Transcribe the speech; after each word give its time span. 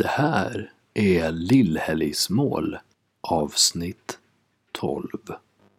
Det 0.00 0.08
här 0.08 0.70
är 0.94 1.32
Lillhelgsmål 1.32 2.78
avsnitt 3.20 4.18
12. 4.72 5.06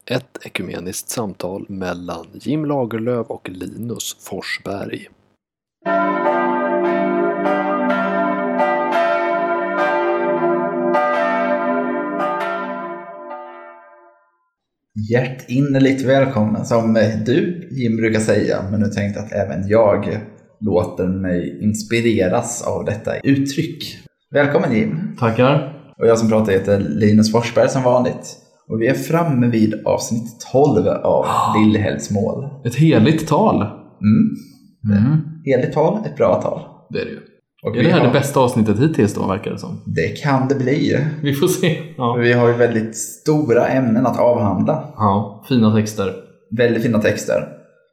Ett 0.06 0.46
ekumeniskt 0.46 1.10
samtal 1.10 1.66
mellan 1.70 2.28
Jim 2.34 2.66
Lagerlöf 2.66 3.28
och 3.28 3.50
Linus 3.50 4.18
Forsberg. 4.20 5.08
Hjärtinnerligt 15.12 16.02
välkommen 16.06 16.66
som 16.66 16.94
du 17.26 17.70
Jim 17.72 17.98
brukar 17.98 18.20
säga, 18.20 18.70
men 18.72 18.80
nu 18.80 18.88
tänkte 18.88 19.20
jag 19.20 19.26
att 19.26 19.32
även 19.32 19.68
jag 19.68 20.22
låter 20.60 21.08
mig 21.08 21.64
inspireras 21.64 22.62
av 22.62 22.86
detta 22.86 23.20
uttryck. 23.20 23.98
Välkommen 24.32 24.74
Jim! 24.76 25.16
Tackar. 25.20 25.74
Och 25.98 26.08
jag 26.08 26.20
som 26.20 26.30
pratar 26.30 26.52
heter 26.52 26.80
Linus 26.80 27.32
Forsberg 27.32 27.70
som 27.70 27.84
vanligt. 27.84 28.38
Och 28.70 28.82
vi 28.82 28.88
är 28.88 28.94
framme 28.94 29.48
vid 29.48 29.82
avsnitt 29.86 30.40
12 30.52 30.88
av 30.88 31.26
Lillhelgsmål. 31.60 32.50
Ett 32.66 32.76
heligt 32.76 33.28
tal. 33.28 33.56
Mm. 33.56 34.98
Mm. 35.06 35.18
Heligt 35.46 35.74
tal, 35.74 36.06
ett 36.06 36.16
bra 36.18 36.42
tal. 36.42 36.60
Det 36.90 37.00
är 37.02 37.06
det 37.06 37.12
ju. 37.12 37.20
Och 37.64 37.78
Är 37.78 37.84
det 37.84 37.90
här 37.90 38.00
har- 38.00 38.08
det 38.08 38.14
bästa 38.14 38.40
avsnittet 38.40 38.80
hittills 38.80 39.14
då, 39.14 39.28
verkar 39.28 39.52
det 39.52 39.58
som? 39.58 39.82
Det 39.86 40.08
kan 40.24 40.48
det 40.48 40.56
bli. 40.56 40.98
Vi 41.22 41.34
får 41.34 41.48
se. 41.48 41.78
Ja. 41.98 42.16
Vi 42.20 42.34
har 42.34 42.48
ju 42.48 42.54
väldigt 42.54 42.98
stora 42.98 43.68
ämnen 43.68 44.06
att 44.06 44.20
avhandla. 44.20 44.94
ja. 44.98 45.46
Fina 45.50 45.76
texter. 45.76 46.14
Väldigt 46.58 46.84
fina 46.84 47.00
texter. 47.00 47.48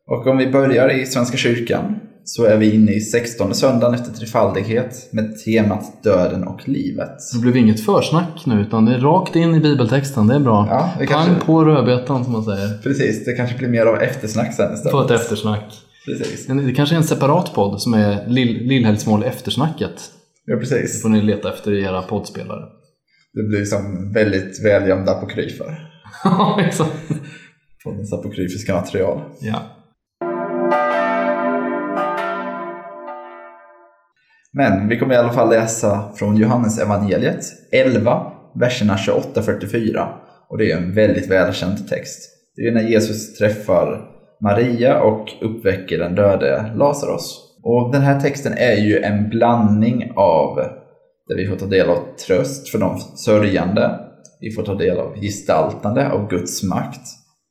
Och 0.06 0.26
om 0.26 0.36
vi 0.36 0.50
börjar 0.52 0.88
i 1.00 1.06
Svenska 1.06 1.36
kyrkan 1.36 1.94
så 2.28 2.44
är 2.44 2.56
vi 2.56 2.74
inne 2.74 2.92
i 2.92 3.00
16 3.00 3.54
söndagen 3.54 3.94
efter 3.94 4.12
trefaldighet 4.12 5.08
med 5.12 5.38
temat 5.44 6.02
döden 6.02 6.44
och 6.48 6.68
livet. 6.68 7.10
Det 7.34 7.38
blev 7.40 7.56
inget 7.56 7.84
försnack 7.84 8.46
nu, 8.46 8.60
utan 8.60 8.84
det 8.84 8.94
är 8.94 8.98
rakt 9.00 9.36
in 9.36 9.54
i 9.54 9.60
bibeltexten. 9.60 10.26
Det 10.26 10.34
är 10.34 10.40
bra. 10.40 10.66
Ja, 10.70 10.90
det 10.98 11.06
Pang 11.06 11.24
kanske, 11.26 11.46
på 11.46 11.64
rödbetan, 11.64 12.24
som 12.24 12.32
man 12.32 12.44
säger. 12.44 12.78
precis. 12.82 13.24
Det 13.24 13.32
kanske 13.32 13.58
blir 13.58 13.68
mer 13.68 13.86
av 13.86 13.96
eftersnack 14.02 14.54
sen 14.54 14.68
Få 14.68 14.74
istället. 14.74 15.10
ett 15.10 15.20
eftersnack. 15.20 15.74
Precis. 16.06 16.46
Det 16.46 16.72
kanske 16.74 16.94
är 16.94 16.96
en 16.96 17.04
separat 17.04 17.54
podd 17.54 17.80
som 17.82 17.94
är 17.94 18.24
Lill- 18.26 18.68
Lillhelgsmål 18.68 19.22
eftersnacket. 19.24 20.10
Ja, 20.44 20.54
Det 20.54 20.60
precis. 20.60 21.02
får 21.02 21.08
ni 21.08 21.22
leta 21.22 21.52
efter 21.52 21.72
i 21.72 21.82
era 21.82 22.02
poddspelare. 22.02 22.64
Det 23.34 23.42
blir 23.42 23.64
som 23.64 24.12
väldigt 24.12 24.64
välgömda 24.64 25.12
apokryfer. 25.12 25.90
Ja, 26.24 26.60
exakt. 26.66 26.92
Poddens 27.84 28.12
apokryfiska 28.12 28.74
material. 28.74 29.20
Ja. 29.40 29.62
Men 34.52 34.88
vi 34.88 34.98
kommer 34.98 35.14
i 35.14 35.16
alla 35.16 35.32
fall 35.32 35.50
läsa 35.50 36.12
från 36.16 36.36
Johannes 36.36 36.78
evangeliet 36.78 37.44
11, 37.72 38.32
verserna 38.54 38.96
28-44. 38.96 40.06
Och 40.48 40.58
det 40.58 40.72
är 40.72 40.76
en 40.76 40.94
väldigt 40.94 41.30
välkänd 41.30 41.88
text. 41.88 42.18
Det 42.56 42.62
är 42.62 42.72
när 42.72 42.88
Jesus 42.88 43.38
träffar 43.38 44.00
Maria 44.42 45.00
och 45.00 45.28
uppväcker 45.40 45.98
den 45.98 46.14
döde 46.14 46.72
Lazarus. 46.76 47.44
Och 47.62 47.92
den 47.92 48.02
här 48.02 48.20
texten 48.20 48.52
är 48.56 48.76
ju 48.76 48.98
en 48.98 49.28
blandning 49.28 50.12
av 50.16 50.56
där 51.28 51.36
vi 51.36 51.46
får 51.46 51.56
ta 51.56 51.66
del 51.66 51.90
av 51.90 51.98
tröst 52.26 52.68
för 52.68 52.78
de 52.78 52.98
sörjande. 52.98 54.00
Vi 54.40 54.50
får 54.50 54.62
ta 54.62 54.74
del 54.74 54.98
av 54.98 55.20
gestaltande 55.20 56.10
av 56.10 56.28
Guds 56.28 56.62
makt. 56.62 57.00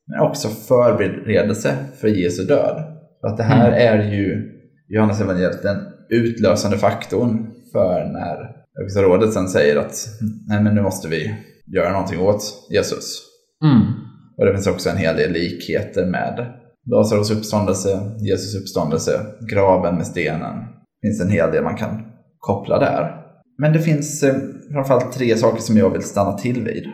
Men 0.08 0.20
också 0.20 0.48
förberedelse 0.48 1.76
för 2.02 2.08
Jesu 2.08 2.44
död. 2.44 2.84
För 3.22 3.28
att 3.28 3.38
det 3.38 3.44
här 3.44 3.72
är 3.72 4.12
ju 4.12 4.52
Johannes 4.88 5.22
evangeliet 5.22 5.64
den 5.64 5.78
utlösande 6.10 6.78
faktorn 6.78 7.48
för 7.72 8.06
när 8.06 8.58
Högsta 8.80 9.02
rådet 9.02 9.34
sen 9.34 9.48
säger 9.48 9.76
att 9.76 10.08
nej 10.48 10.64
men 10.64 10.76
nu 10.76 10.82
måste 10.82 11.08
vi 11.08 11.36
göra 11.76 11.92
någonting 11.92 12.20
åt 12.20 12.44
Jesus. 12.72 13.22
Mm. 13.64 13.82
Och 14.38 14.46
det 14.46 14.54
finns 14.54 14.68
också 14.68 14.90
en 14.90 14.98
hel 14.98 15.16
del 15.16 15.32
likheter 15.32 16.06
med 16.06 16.54
Lazarus 16.92 17.32
uppståndelse, 17.32 18.12
Jesus 18.20 18.62
uppståndelse, 18.62 19.26
graven 19.52 19.96
med 19.96 20.08
stenen. 20.08 20.56
Det 21.02 21.08
finns 21.08 21.22
en 21.22 21.30
hel 21.30 21.52
del 21.52 21.64
man 21.64 21.78
kan 21.78 22.02
koppla 22.40 22.80
där. 22.80 23.24
Men 23.58 23.74
det 23.74 23.80
finns 23.80 24.24
eh, 24.24 24.36
framförallt 24.72 25.14
tre 25.14 25.38
saker 25.38 25.62
som 25.62 25.78
jag 25.78 25.90
vill 25.90 26.04
stanna 26.04 26.34
till 26.34 26.64
vid. 26.64 26.88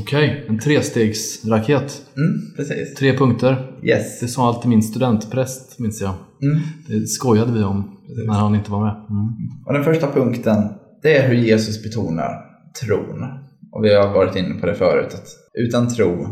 Okej, 0.00 0.46
en 0.48 0.58
trestegsraket. 0.58 2.02
Mm, 2.16 2.56
precis. 2.56 2.94
Tre 2.94 3.18
punkter. 3.18 3.78
Yes. 3.82 4.20
Det 4.20 4.28
sa 4.28 4.48
alltid 4.48 4.68
min 4.70 4.82
studentpräst, 4.82 5.78
minns 5.78 6.00
jag. 6.00 6.14
Mm. 6.42 6.58
Det 6.88 7.06
skojade 7.06 7.52
vi 7.52 7.62
om 7.62 7.96
när 8.26 8.34
han 8.34 8.54
inte 8.54 8.70
var 8.70 8.84
med. 8.84 8.94
Mm. 9.10 9.64
Och 9.66 9.72
den 9.72 9.84
första 9.84 10.12
punkten, 10.12 10.68
det 11.02 11.16
är 11.16 11.28
hur 11.28 11.34
Jesus 11.34 11.82
betonar 11.82 12.44
tron. 12.84 13.24
Och 13.72 13.84
vi 13.84 13.94
har 13.94 14.14
varit 14.14 14.36
inne 14.36 14.54
på 14.60 14.66
det 14.66 14.74
förut, 14.74 15.14
att 15.14 15.28
utan 15.58 15.88
tro, 15.88 16.28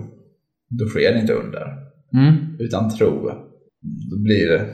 då 0.69 0.87
sker 0.87 1.12
det 1.12 1.20
inte 1.20 1.32
under. 1.32 1.66
Mm. 2.12 2.34
Utan 2.59 2.91
tro, 2.91 3.31
då 4.10 4.22
blir 4.22 4.66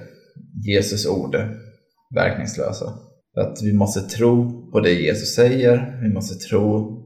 Jesus 0.66 1.06
ord 1.06 1.36
verkningslösa. 2.14 2.92
För 3.34 3.40
att 3.40 3.62
vi 3.62 3.72
måste 3.72 4.00
tro 4.00 4.70
på 4.72 4.80
det 4.80 4.92
Jesus 4.92 5.34
säger, 5.34 6.00
vi 6.02 6.14
måste 6.14 6.34
tro 6.34 6.96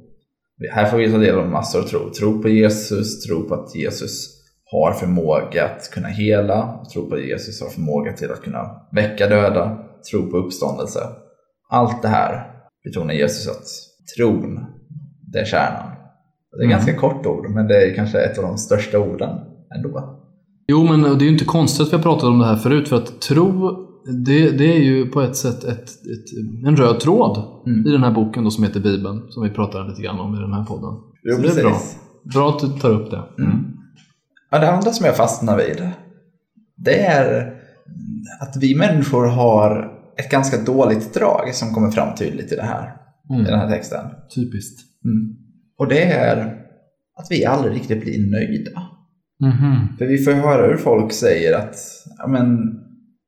här 0.70 0.90
får 0.90 0.98
vi 0.98 1.10
ta 1.10 1.18
del 1.18 1.38
av 1.38 1.48
massor 1.48 1.82
av 1.82 1.88
tro. 1.88 2.10
Tro 2.10 2.42
på 2.42 2.48
Jesus, 2.48 3.20
tro 3.26 3.48
på 3.48 3.54
att 3.54 3.74
Jesus 3.74 4.43
har 4.70 4.92
förmåga 4.92 5.64
att 5.64 5.90
kunna 5.90 6.08
hela, 6.08 6.84
tro 6.92 7.08
på 7.10 7.18
Jesus 7.18 7.60
har 7.62 7.68
förmåga 7.68 8.12
till 8.12 8.30
att 8.30 8.42
kunna 8.42 8.70
väcka 8.92 9.26
döda, 9.28 9.78
tro 10.10 10.30
på 10.30 10.36
uppståndelse. 10.36 11.00
Allt 11.70 12.02
det 12.02 12.08
här 12.08 12.46
betonar 12.84 13.14
Jesus 13.14 13.48
att 13.48 13.64
tron, 14.16 14.60
det 15.32 15.38
är 15.38 15.44
kärnan. 15.44 15.90
Det 16.52 16.56
är 16.56 16.64
Mm. 16.64 16.70
ganska 16.70 16.94
kort 16.96 17.26
ord, 17.26 17.50
men 17.50 17.66
det 17.68 17.76
är 17.90 17.94
kanske 17.94 18.20
ett 18.20 18.38
av 18.38 18.44
de 18.44 18.58
största 18.58 18.98
orden 18.98 19.38
ändå. 19.76 20.20
Jo, 20.68 20.84
men 20.84 21.02
det 21.02 21.08
är 21.08 21.26
ju 21.26 21.28
inte 21.32 21.44
konstigt 21.44 21.86
att 21.86 21.92
vi 21.92 21.96
har 21.96 22.02
pratat 22.02 22.24
om 22.24 22.38
det 22.38 22.46
här 22.46 22.56
förut, 22.56 22.88
för 22.88 22.96
att 22.96 23.20
tro, 23.20 23.70
det, 24.26 24.50
det 24.50 24.64
är 24.76 24.80
ju 24.80 25.06
på 25.06 25.20
ett 25.20 25.36
sätt 25.36 25.64
ett, 25.64 25.82
ett, 25.88 26.64
en 26.66 26.76
röd 26.76 27.00
tråd 27.00 27.50
Mm. 27.66 27.86
i 27.86 27.90
den 27.90 28.02
här 28.02 28.10
boken 28.10 28.44
då, 28.44 28.50
som 28.50 28.64
heter 28.64 28.80
Bibeln, 28.80 29.22
som 29.28 29.42
vi 29.42 29.50
pratar 29.50 29.88
lite 29.88 30.02
grann 30.02 30.20
om 30.20 30.34
i 30.34 30.38
den 30.38 30.52
här 30.52 30.64
podden. 30.64 30.94
Jo, 31.22 31.36
Så 31.36 31.42
det 31.42 31.48
är 31.48 31.62
bra. 31.62 31.70
precis. 31.72 31.98
Bra 32.34 32.48
att 32.48 32.60
du 32.60 32.68
tar 32.68 32.90
upp 32.90 33.10
det. 33.10 33.22
Mm. 33.38 33.56
Ja, 34.54 34.60
det 34.60 34.70
andra 34.70 34.90
som 34.92 35.06
jag 35.06 35.16
fastnar 35.16 35.56
vid, 35.56 35.88
det 36.76 37.00
är 37.06 37.52
att 38.40 38.56
vi 38.60 38.76
människor 38.76 39.26
har 39.26 39.92
ett 40.18 40.30
ganska 40.30 40.56
dåligt 40.62 41.14
drag 41.14 41.54
som 41.54 41.74
kommer 41.74 41.90
fram 41.90 42.14
tydligt 42.14 42.52
i, 42.52 42.56
det 42.56 42.62
här, 42.62 42.96
i 43.30 43.44
den 43.44 43.46
Mm. 43.46 43.60
här 43.60 43.70
texten. 43.70 44.06
Typiskt. 44.34 44.80
Mm. 45.04 45.36
Och 45.78 45.88
det 45.88 46.02
är 46.12 46.36
att 47.20 47.26
vi 47.30 47.44
aldrig 47.44 47.74
riktigt 47.74 48.00
blir 48.00 48.30
nöjda. 48.30 48.82
Mhm. 49.40 49.96
För 49.98 50.06
vi 50.06 50.18
får 50.18 50.32
höra 50.32 50.66
hur 50.66 50.76
folk 50.76 51.12
säger 51.12 51.58
att, 51.58 51.76
ja 52.18 52.26
men, 52.26 52.58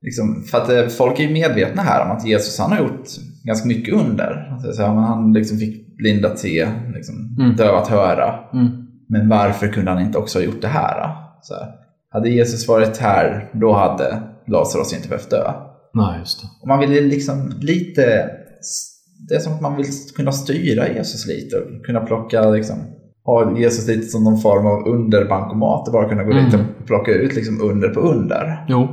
liksom, 0.02 0.42
för 0.50 0.58
att 0.58 0.68
eh, 0.70 0.86
folk 0.86 1.20
är 1.20 1.24
ju 1.24 1.32
medvetna 1.32 1.82
här 1.82 2.04
om 2.04 2.16
att 2.16 2.26
Jesus 2.26 2.58
han 2.58 2.72
har 2.72 2.78
gjort 2.78 3.06
ganska 3.44 3.68
mycket 3.68 3.94
under. 3.94 4.56
Att 4.58 4.64
är 4.64 4.72
så 4.72 4.82
men 4.94 5.04
han 5.04 5.32
liksom 5.32 5.58
fick 5.58 5.96
blinda 5.96 6.28
se, 6.38 6.68
liksom, 6.94 7.36
Mm. 7.40 7.56
dövat 7.56 7.88
höra. 7.88 8.34
Mm. 8.52 8.85
Men 9.08 9.28
varför 9.28 9.68
kunde 9.68 9.90
han 9.90 10.02
inte 10.02 10.18
också 10.18 10.38
ha 10.38 10.44
gjort 10.44 10.62
det 10.62 10.68
här? 10.68 11.16
Så 11.42 11.54
här, 11.54 11.66
hade 12.10 12.28
Jesus 12.28 12.68
varit 12.68 12.96
här, 12.96 13.50
då 13.52 13.72
hade 13.72 14.22
Lazarus 14.46 14.92
inte 14.92 15.08
behövt 15.08 15.30
dö. 15.30 15.52
Nej, 15.94 16.18
just 16.18 16.42
det. 16.42 16.48
Och 16.62 16.68
man 16.68 16.78
vill 16.78 16.92
ju 16.92 17.00
liksom 17.00 17.52
lite... 17.60 18.30
Det 19.28 19.34
är 19.34 19.38
som 19.38 19.52
att 19.52 19.60
man 19.60 19.76
vill 19.76 19.86
kunna 20.16 20.32
styra 20.32 20.88
Jesus 20.88 21.26
lite 21.26 21.56
och 21.56 21.86
kunna 21.86 22.00
plocka 22.00 22.50
liksom, 22.50 22.76
ha 23.24 23.58
Jesus 23.58 23.88
lite 23.88 24.06
som 24.06 24.24
någon 24.24 24.38
form 24.40 24.66
av 24.66 24.88
underbankomat 24.88 25.86
och 25.86 25.92
bara 25.92 26.08
kunna 26.08 26.24
gå 26.24 26.32
dit 26.32 26.54
Mm. 26.54 26.66
och 26.80 26.86
plocka 26.86 27.10
ut 27.10 27.34
liksom 27.34 27.60
under 27.62 27.88
på 27.88 28.00
under. 28.00 28.64
Jo. 28.68 28.88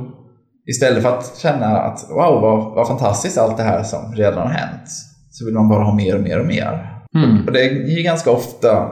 Istället 0.66 1.02
för 1.02 1.08
att 1.08 1.36
känna 1.36 1.66
att 1.66 2.06
wow, 2.10 2.40
vad, 2.40 2.74
vad 2.74 2.88
fantastiskt 2.88 3.38
allt 3.38 3.56
det 3.56 3.62
här 3.62 3.82
som 3.82 4.12
redan 4.14 4.38
har 4.38 4.54
hänt. 4.54 4.88
Så 5.30 5.44
vill 5.44 5.54
man 5.54 5.68
bara 5.68 5.84
ha 5.84 5.94
mer 5.94 6.16
och 6.16 6.22
mer 6.22 6.40
och 6.40 6.46
mer. 6.46 7.00
Mm. 7.14 7.46
Och 7.46 7.52
det 7.52 7.60
är 7.60 7.96
ju 7.96 8.02
ganska 8.02 8.30
ofta 8.30 8.90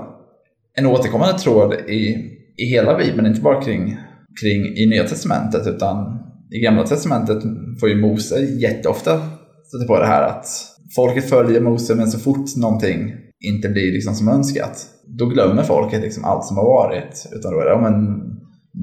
en 0.74 0.86
återkommande 0.86 1.38
tråd 1.38 1.74
i, 1.74 2.16
i 2.56 2.64
hela 2.64 2.98
Bibeln, 2.98 3.26
inte 3.26 3.40
bara 3.40 3.62
kring, 3.62 3.96
kring 4.42 4.76
i 4.76 4.86
Nya 4.86 5.04
Testamentet, 5.08 5.66
utan 5.66 6.18
i 6.54 6.58
Gamla 6.60 6.86
Testamentet 6.86 7.42
får 7.80 7.88
ju 7.88 8.00
Mose 8.00 8.40
jätteofta 8.40 9.20
stöta 9.66 9.86
på 9.86 9.98
det 9.98 10.06
här 10.06 10.22
att 10.22 10.46
folket 10.96 11.28
följer 11.30 11.60
Mose, 11.60 11.94
men 11.94 12.10
så 12.10 12.18
fort 12.18 12.56
någonting 12.56 13.12
inte 13.44 13.68
blir 13.68 13.92
liksom 13.92 14.14
som 14.14 14.28
önskat, 14.28 14.86
då 15.18 15.26
glömmer 15.26 15.62
folket 15.62 16.02
liksom 16.02 16.24
allt 16.24 16.44
som 16.44 16.56
har 16.56 16.64
varit. 16.64 17.26
Utan 17.32 17.52
då 17.52 17.60
är 17.60 17.64
det, 17.64 17.70
ja, 17.70 17.80
men 17.90 18.22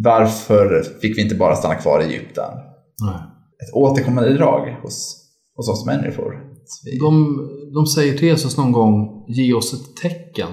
varför 0.04 0.84
fick 1.02 1.18
vi 1.18 1.22
inte 1.22 1.36
bara 1.36 1.56
stanna 1.56 1.76
kvar 1.76 2.02
i 2.02 2.06
Egypten? 2.06 2.52
Nej. 3.06 3.16
Ett 3.64 3.74
återkommande 3.74 4.34
drag 4.34 4.70
hos, 4.82 5.26
hos 5.56 5.70
oss 5.70 5.86
människor. 5.86 6.44
Vi- 6.86 6.98
De, 7.00 7.38
de 7.74 7.86
säger 7.86 8.18
till 8.18 8.28
Jesus 8.28 8.58
någon 8.58 8.72
gång, 8.72 9.26
ge 9.28 9.54
oss 9.54 9.74
ett 9.74 9.96
tecken. 10.02 10.50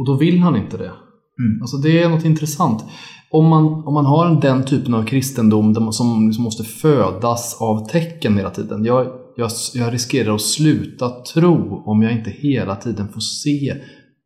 Och 0.00 0.06
då 0.06 0.14
vill 0.14 0.38
han 0.38 0.56
inte 0.56 0.76
det. 0.76 0.92
Mm. 1.38 1.60
Alltså 1.60 1.76
det 1.76 2.02
är 2.02 2.08
något 2.08 2.24
intressant. 2.24 2.84
Om 3.30 3.46
man, 3.48 3.64
om 3.64 3.94
man 3.94 4.06
har 4.06 4.40
den 4.40 4.64
typen 4.64 4.94
av 4.94 5.04
kristendom 5.04 5.72
man, 5.72 5.92
som 5.92 6.26
liksom 6.26 6.44
måste 6.44 6.64
födas 6.64 7.56
av 7.60 7.88
tecken 7.88 8.36
hela 8.36 8.50
tiden. 8.50 8.84
Jag, 8.84 9.06
Jag, 9.36 9.50
jag 9.74 9.92
riskerar 9.92 10.34
att 10.34 10.40
sluta 10.40 11.08
tro 11.08 11.82
om 11.86 12.02
jag 12.02 12.12
inte 12.12 12.30
hela 12.30 12.76
tiden 12.76 13.08
får 13.08 13.20
se 13.20 13.74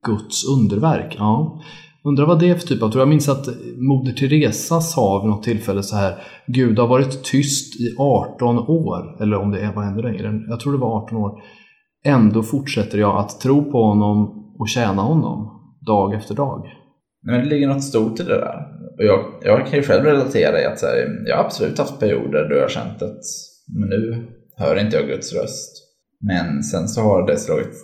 Guds 0.07 0.45
underverk. 0.49 1.17
Ja. 1.19 1.61
Undrar 2.05 2.27
vad 2.27 2.41
det 2.41 2.49
är 2.49 2.55
för 2.55 2.67
typ 2.67 2.83
av 2.83 2.91
tro. 2.91 3.01
Jag 3.01 3.09
minns 3.09 3.29
att 3.29 3.49
Moder 3.77 4.13
Teresa 4.13 4.81
sa 4.81 5.23
vid 5.23 5.31
något 5.31 5.43
tillfälle 5.43 5.83
så 5.83 5.97
här. 5.97 6.15
Gud 6.47 6.79
har 6.79 6.87
varit 6.87 7.25
tyst 7.25 7.81
i 7.81 7.97
18 7.99 8.59
år. 8.59 9.23
Eller 9.23 9.37
om 9.37 9.51
det 9.51 9.73
var 9.77 9.83
ännu 9.83 10.03
längre. 10.03 10.41
Jag 10.49 10.61
tror 10.61 10.73
det 10.73 10.79
var 10.79 11.03
18 11.03 11.19
år. 11.19 11.33
Ändå 12.05 12.43
fortsätter 12.43 12.99
jag 12.99 13.17
att 13.17 13.41
tro 13.41 13.73
på 13.73 13.85
honom 13.85 14.45
och 14.59 14.69
tjäna 14.69 15.03
honom. 15.03 15.55
Dag 15.87 16.15
efter 16.15 16.35
dag. 16.35 16.67
Men 17.23 17.41
det 17.41 17.47
ligger 17.47 17.69
något 17.69 17.85
stort 17.85 18.21
i 18.21 18.23
det 18.23 18.35
där. 18.39 18.67
Och 18.99 19.05
jag, 19.05 19.25
jag 19.43 19.67
kan 19.67 19.79
ju 19.79 19.83
själv 19.83 20.05
relatera 20.05 20.61
i 20.63 20.65
att 20.65 20.83
här, 20.83 21.09
jag 21.27 21.37
har 21.37 21.45
absolut 21.45 21.79
haft 21.79 22.01
perioder 22.01 22.49
då 22.49 22.55
jag 22.55 22.63
har 22.63 22.69
känt 22.69 23.03
att 23.03 23.21
men 23.79 23.89
nu 23.89 24.27
hör 24.57 24.81
inte 24.81 24.97
jag 24.97 25.07
Guds 25.07 25.33
röst. 25.33 25.71
Men 26.21 26.63
sen 26.63 26.89
så 26.89 27.01
har 27.01 27.27
det 27.27 27.37
slagit, 27.37 27.75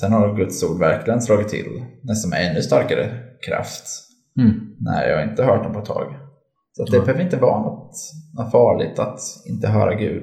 sen 0.00 0.12
har 0.12 0.36
Guds 0.36 0.62
ord 0.62 0.78
verkligen 0.78 1.20
slagit 1.22 1.48
till 1.48 1.84
nästan 2.02 2.30
med 2.30 2.50
ännu 2.50 2.62
starkare 2.62 3.10
kraft. 3.46 3.84
Mm. 4.40 4.54
När 4.80 5.08
jag 5.08 5.30
inte 5.30 5.44
hört 5.44 5.64
dem 5.64 5.72
på 5.72 5.78
ett 5.78 5.84
tag. 5.84 6.16
Så 6.72 6.84
det 6.84 6.96
Ja. 6.96 7.02
behöver 7.02 7.22
inte 7.24 7.36
vara 7.36 7.60
något, 7.62 7.92
något 8.38 8.50
farligt 8.52 8.98
att 8.98 9.18
inte 9.48 9.68
höra 9.68 9.94
Gud 9.94 10.22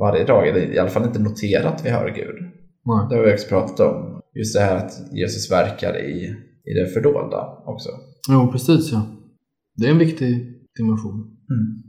varje 0.00 0.24
dag. 0.24 0.48
Eller 0.48 0.60
i 0.60 0.78
alla 0.78 0.90
fall 0.90 1.04
inte 1.04 1.18
notera 1.18 1.68
att 1.68 1.84
vi 1.86 1.90
hör 1.90 2.08
Gud. 2.10 2.36
Nej. 2.84 3.06
Det 3.10 3.16
har 3.16 3.22
vi 3.22 3.34
också 3.34 3.48
pratat 3.48 3.80
om. 3.80 4.20
Just 4.34 4.56
det 4.56 4.60
här 4.62 4.76
att 4.76 4.92
Jesus 5.12 5.50
verkar 5.52 5.96
i, 5.98 6.36
i 6.70 6.74
det 6.80 6.86
fördolda 6.94 7.46
också. 7.66 7.88
Jo, 8.30 8.52
precis 8.52 8.92
ja. 8.92 9.02
Det 9.76 9.86
är 9.86 9.90
en 9.90 9.98
viktig 9.98 10.52
dimension. 10.78 11.14
Mm. 11.50 11.82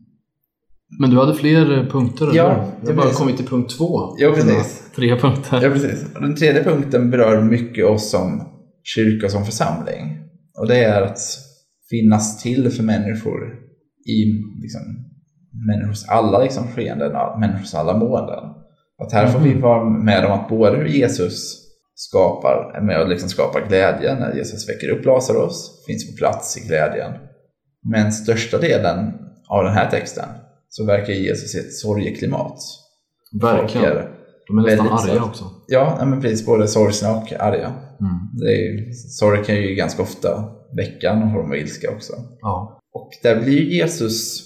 Men 1.00 1.09
du 1.09 1.18
hade 1.18 1.33
fler 1.33 1.77
eh, 1.77 1.88
punkter? 1.88 2.29
Ja, 2.33 2.51
eller? 2.51 2.63
det 2.63 2.71
Jag 2.81 2.88
har 2.89 2.94
bara 2.95 3.01
precis. 3.01 3.18
kommit 3.19 3.38
till 3.38 3.45
punkt 3.47 3.77
två. 3.77 4.15
Ja, 4.18 4.31
precis. 4.35 4.91
Tre 4.95 5.19
punkter. 5.19 5.62
Ja, 5.63 5.69
precis. 5.69 6.15
Och 6.15 6.21
den 6.21 6.35
tredje 6.35 6.63
punkten 6.63 7.12
berör 7.12 7.41
mycket 7.41 7.85
oss 7.85 8.12
som 8.12 8.41
kyrka 8.83 9.29
som 9.29 9.45
församling. 9.45 10.18
Och 10.59 10.68
det 10.68 10.83
är 10.83 11.01
att 11.01 11.19
finnas 11.89 12.44
till 12.44 12.69
för 12.71 12.83
människor 12.83 13.53
i 14.09 14.23
liksom, 14.62 14.81
människors 15.68 16.07
alla 16.07 16.44
liksom, 16.44 16.68
skeenden, 16.68 17.12
människors 17.39 17.73
alla 17.73 17.97
måenden. 17.97 18.44
Att 19.03 19.12
här 19.13 19.27
får 19.27 19.39
vi 19.39 19.50
Mhm. 19.53 19.62
vara 19.62 19.89
med 19.89 20.25
om 20.25 20.31
att 20.31 20.50
både 20.50 20.77
hur 20.77 20.85
Jesus 20.88 21.63
skapar, 21.99 22.81
med 22.81 23.01
och 23.01 23.09
liksom 23.09 23.29
skapar 23.29 23.67
glädje 23.67 24.19
när 24.19 24.35
Jesus 24.35 24.69
väcker 24.69 24.89
upp 24.89 25.05
Lazarus, 25.05 25.83
finns 25.88 26.11
på 26.11 26.17
plats 26.17 26.57
i 26.57 26.67
glädjen. 26.67 27.11
Men 27.91 28.11
största 28.11 28.57
delen 28.57 29.13
av 29.49 29.63
den 29.63 29.73
här 29.73 29.89
texten 29.91 30.29
så 30.69 30.85
verkar 30.85 31.13
Jesus 31.13 31.55
i 31.55 31.59
ett 31.59 31.73
sorgeklimat. 31.73 32.59
Verkligen. 33.41 33.67
Folk 33.94 33.95
är- 33.97 34.11
De 34.47 34.57
är 34.57 34.61
nästan 34.61 34.88
arga 34.88 34.97
sorg. 34.99 35.19
också. 35.19 35.44
Ja, 35.67 36.05
men 36.05 36.21
precis. 36.21 36.45
Både 36.45 36.67
sorgsna 36.67 37.11
och 37.11 37.33
arga. 37.33 37.67
Mm. 38.01 38.13
Det 38.39 38.45
är, 38.45 38.57
ju- 38.71 38.94
sorg 38.94 39.44
kan 39.45 39.55
ju 39.55 39.75
ganska 39.75 40.01
ofta 40.01 40.49
väcka 40.77 41.15
någon 41.15 41.33
form 41.33 41.51
av 41.51 41.57
ilska 41.57 41.91
också. 41.91 42.13
Ja. 42.41 42.79
Och 42.94 43.09
där 43.23 43.41
blir 43.41 43.61
Jesus, 43.61 44.44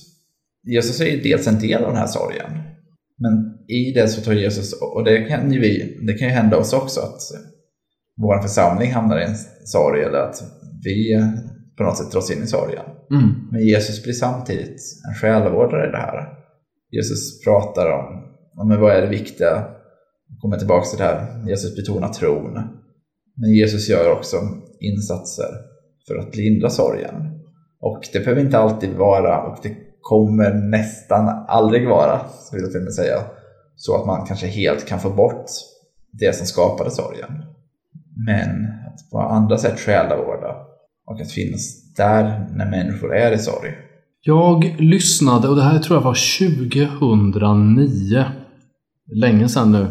Jesus 0.68 1.02
är 1.02 1.06
ju 1.06 1.22
dels 1.22 1.48
en 1.48 1.60
del 1.60 1.84
av 1.84 1.90
den 1.90 1.98
här 2.00 2.08
sorgen. 2.08 2.52
Men 3.18 3.51
i 3.68 3.92
det 3.92 4.08
så 4.08 4.22
tar 4.22 4.34
Jesus, 4.34 4.74
och 4.82 5.04
det 5.04 5.22
kan 5.22 5.54
ju, 5.54 5.60
vi, 5.60 5.98
det 6.08 6.14
kan 6.14 6.28
ju 6.28 6.34
hända 6.34 6.58
oss 6.58 6.74
också 6.74 7.00
att 7.00 7.22
vår 8.22 8.42
församling 8.42 8.92
hamnar 8.92 9.20
i 9.20 9.24
en 9.24 9.36
sorg 9.66 10.04
eller 10.04 10.20
att 10.20 10.44
vi 10.84 11.20
på 11.78 11.84
något 11.84 11.98
sätt 11.98 12.12
dras 12.12 12.32
in 12.32 12.44
i 12.44 12.48
sorgen. 12.48 12.84
Mm. 13.12 13.30
Men 13.52 13.62
Jesus 13.62 14.04
blir 14.04 14.14
samtidigt 14.14 14.82
en 15.10 15.14
själavårdare 15.22 15.88
i 15.88 15.92
det 15.92 15.98
här. 15.98 16.28
Jesus 16.92 17.44
pratar 17.44 17.92
om, 17.92 18.24
om 18.58 18.82
vad 18.82 18.96
är 18.96 19.02
det 19.02 19.08
viktiga? 19.08 19.66
Kommer 20.42 20.58
tillbaka 20.58 20.86
till 20.86 20.98
det 20.98 21.04
här. 21.04 21.48
Jesus 21.50 21.76
betonar 21.76 22.10
tron. 22.10 22.54
Men 23.36 23.52
Jesus 23.54 23.90
gör 23.90 24.12
också 24.12 24.38
insatser 24.80 25.50
för 26.08 26.16
att 26.16 26.36
lindra 26.36 26.70
sorgen. 26.70 27.16
Och 27.82 28.02
det 28.14 28.20
behöver 28.20 28.42
inte 28.42 28.58
alltid 28.58 28.94
vara, 28.94 29.44
och 29.44 29.58
det 29.64 29.76
kommer 30.02 30.54
nästan 30.54 31.46
aldrig 31.48 31.88
vara, 31.88 32.20
så 32.40 32.56
vill 32.56 32.64
jag 32.64 32.72
till 32.72 32.80
och 32.80 32.84
med 32.84 32.94
säga, 32.94 33.18
så 33.82 33.96
att 34.02 34.06
man 34.08 34.26
kanske 34.26 34.48
helt 34.48 34.88
kan 34.88 35.00
få 35.00 35.10
bort 35.10 35.46
det 36.12 36.36
som 36.36 36.46
skapade 36.46 36.92
sorgen. 36.92 37.32
Men 38.28 38.50
att 38.88 39.12
på 39.12 39.20
andra 39.20 39.58
sätt 39.58 39.80
själavårda 39.80 40.56
och 41.08 41.22
att 41.22 41.32
finnas 41.32 41.94
där 41.98 42.48
när 42.56 42.70
människor 42.70 43.16
är 43.16 43.32
i 43.32 43.38
sorg. 43.38 43.70
Jag 44.24 44.76
lyssnade, 44.80 45.48
och 45.48 45.56
det 45.56 45.62
här 45.62 45.80
tror 45.80 45.98
jag 45.98 46.04
var 46.04 46.18
2009. 47.00 48.26
Länge 49.16 49.50
sedan 49.50 49.72
nu. 49.72 49.88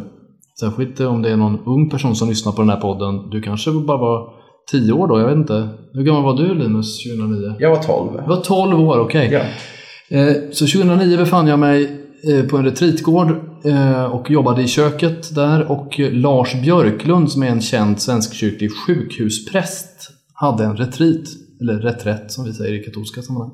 Särskilt 0.61 1.01
om 1.01 1.23
det 1.23 1.31
är 1.31 1.37
någon 1.37 1.59
ung 1.67 1.91
person 1.91 2.17
som 2.17 2.29
lyssnar 2.29 2.53
på 2.53 2.61
den 2.63 2.71
här 2.71 2.81
podden. 2.81 3.31
Du 3.31 3.43
kanske 3.43 3.71
bara 3.71 3.99
var 3.99 4.33
10 4.71 4.93
år 4.93 5.09
då, 5.09 5.19
jag 5.21 5.27
vet 5.27 5.37
inte. 5.37 5.69
Hur 5.93 6.03
gammal 6.03 6.23
var 6.23 6.37
du 6.37 6.55
Linus 6.55 7.03
2009? 7.05 7.55
Jag 7.59 7.71
var 7.71 7.83
12. 7.83 8.13
Du 8.23 8.29
var 8.29 8.41
12 8.41 8.81
år, 8.81 8.99
okej. 8.99 9.31
Ja. 9.33 9.41
Eh, 10.19 10.35
Så 10.53 10.67
2009 10.67 11.17
befann 11.17 11.47
jag 11.47 11.59
mig 11.59 12.00
Eh, 12.25 12.45
på 12.45 12.57
en 12.57 12.65
retreatgård 12.65 13.31
eh, 13.65 14.05
och 14.05 14.31
jobbade 14.31 14.63
i 14.63 14.69
köket 14.69 15.35
där 15.35 15.71
och 15.71 15.99
Lars 15.99 16.55
Björklund 16.63 17.33
som 17.33 17.43
är 17.43 17.47
en 17.47 17.61
känd 17.61 18.01
svenskkyrklig 18.01 18.71
sjukhuspräst 18.87 20.11
hade 20.35 20.65
en 20.65 20.77
retreat, 20.77 21.25
eller 21.61 21.75
reträtt 21.75 22.33
som 22.33 22.45
vi 22.45 22.53
säger 22.53 22.81
i 22.81 22.85
katolska 22.85 23.23
sammanhang. 23.23 23.53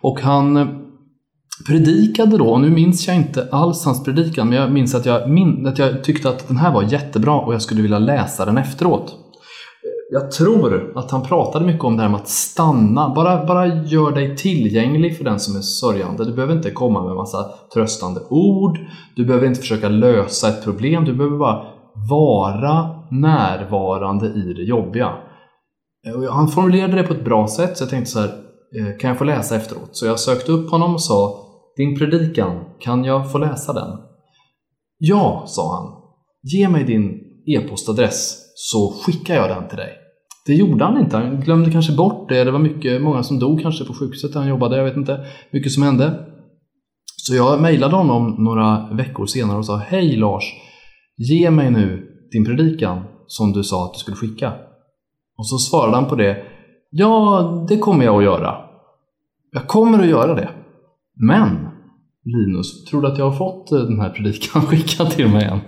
Och 0.00 0.20
han 0.20 0.56
eh, 0.56 0.66
predikade 1.66 2.38
då, 2.38 2.48
och 2.48 2.60
nu 2.60 2.70
minns 2.70 3.06
jag 3.06 3.16
inte 3.16 3.48
alls 3.50 3.84
hans 3.84 4.04
predikan, 4.04 4.48
men 4.48 4.58
jag 4.58 4.72
minns 4.72 4.94
att 4.94 5.06
jag, 5.06 5.30
min, 5.30 5.66
att 5.66 5.78
jag 5.78 6.04
tyckte 6.04 6.28
att 6.28 6.48
den 6.48 6.56
här 6.56 6.72
var 6.72 6.82
jättebra 6.82 7.40
och 7.40 7.54
jag 7.54 7.62
skulle 7.62 7.82
vilja 7.82 7.98
läsa 7.98 8.44
den 8.44 8.58
efteråt. 8.58 9.25
Jag 10.10 10.30
tror 10.30 10.92
att 10.98 11.10
han 11.10 11.22
pratade 11.22 11.66
mycket 11.66 11.84
om 11.84 11.96
det 11.96 12.02
här 12.02 12.08
med 12.08 12.20
att 12.20 12.28
stanna. 12.28 13.14
Bara, 13.14 13.46
bara 13.46 13.66
gör 13.66 14.12
dig 14.12 14.36
tillgänglig 14.36 15.16
för 15.16 15.24
den 15.24 15.40
som 15.40 15.56
är 15.56 15.60
sörjande. 15.60 16.24
Du 16.24 16.32
behöver 16.32 16.56
inte 16.56 16.70
komma 16.70 17.04
med 17.04 17.14
massa 17.14 17.50
tröstande 17.74 18.20
ord. 18.30 18.78
Du 19.16 19.24
behöver 19.24 19.46
inte 19.46 19.60
försöka 19.60 19.88
lösa 19.88 20.48
ett 20.48 20.64
problem. 20.64 21.04
Du 21.04 21.14
behöver 21.14 21.38
bara 21.38 21.64
vara 22.10 23.02
närvarande 23.10 24.26
i 24.26 24.52
det 24.56 24.62
jobbiga. 24.62 25.12
Han 26.30 26.48
formulerade 26.48 26.96
det 26.96 27.02
på 27.02 27.14
ett 27.14 27.24
bra 27.24 27.48
sätt 27.48 27.76
så 27.76 27.82
jag 27.82 27.90
tänkte 27.90 28.10
så 28.10 28.20
här, 28.20 28.28
eh, 28.78 28.98
kan 29.00 29.08
jag 29.08 29.18
få 29.18 29.24
läsa 29.24 29.56
efteråt? 29.56 29.88
Så 29.92 30.06
jag 30.06 30.20
sökte 30.20 30.52
upp 30.52 30.70
honom 30.70 30.94
och 30.94 31.02
sa, 31.02 31.46
din 31.76 31.98
predikan, 31.98 32.64
kan 32.80 33.04
jag 33.04 33.32
få 33.32 33.38
läsa 33.38 33.72
den? 33.72 33.98
Ja, 34.98 35.42
sa 35.46 35.76
han. 35.76 35.92
Ge 36.42 36.68
mig 36.68 36.84
din 36.84 37.20
e-postadress 37.46 38.45
så 38.58 38.92
skickar 39.02 39.34
jag 39.34 39.48
den 39.48 39.68
till 39.68 39.78
dig. 39.78 39.92
Det 40.46 40.54
gjorde 40.54 40.84
han 40.84 40.98
inte. 41.00 41.16
Han 41.16 41.40
glömde 41.40 41.70
kanske 41.70 41.92
bort 41.92 42.28
det. 42.28 42.44
Det 42.44 42.50
var 42.50 42.58
mycket, 42.58 43.02
många 43.02 43.22
som 43.22 43.38
dog 43.38 43.62
kanske 43.62 43.84
på 43.84 43.94
sjukhuset 43.94 44.32
där 44.32 44.40
han 44.40 44.48
jobbade. 44.48 44.76
Jag 44.76 44.84
vet 44.84 44.96
inte 44.96 45.24
mycket 45.50 45.72
som 45.72 45.82
hände. 45.82 46.26
Så 47.16 47.34
jag 47.34 47.60
mejlade 47.60 47.96
honom 47.96 48.44
några 48.44 48.88
veckor 48.92 49.26
senare 49.26 49.58
och 49.58 49.66
sa 49.66 49.76
Hej 49.76 50.16
Lars! 50.16 50.44
Ge 51.16 51.50
mig 51.50 51.70
nu 51.70 52.08
din 52.32 52.44
predikan 52.44 53.04
som 53.26 53.52
du 53.52 53.64
sa 53.64 53.84
att 53.84 53.92
du 53.92 53.98
skulle 53.98 54.16
skicka. 54.16 54.52
Och 55.38 55.48
så 55.48 55.58
svarade 55.58 55.96
han 55.96 56.08
på 56.08 56.14
det 56.14 56.44
Ja, 56.90 57.66
det 57.68 57.78
kommer 57.78 58.04
jag 58.04 58.16
att 58.16 58.24
göra. 58.24 58.56
Jag 59.52 59.66
kommer 59.66 59.98
att 59.98 60.08
göra 60.08 60.34
det. 60.34 60.50
Men 61.14 61.68
Linus, 62.24 62.84
tror 62.84 63.02
du 63.02 63.08
att 63.08 63.18
jag 63.18 63.30
har 63.30 63.38
fått 63.38 63.70
den 63.70 64.00
här 64.00 64.10
predikan 64.10 64.62
skickad 64.66 65.10
till 65.10 65.28
mig 65.28 65.44
än? 65.44 65.60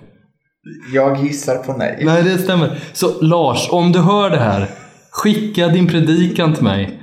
Jag 0.95 1.25
gissar 1.25 1.57
på 1.57 1.73
nej. 1.73 2.03
Nej, 2.05 2.23
det 2.23 2.39
stämmer. 2.39 2.79
Så 2.93 3.23
Lars, 3.23 3.69
om 3.73 3.93
du 3.93 3.99
hör 3.99 4.31
det 4.31 4.37
här, 4.37 4.67
skicka 5.11 5.69
din 5.69 5.87
predikan 5.87 6.53
till 6.55 6.65
mig. 6.65 7.01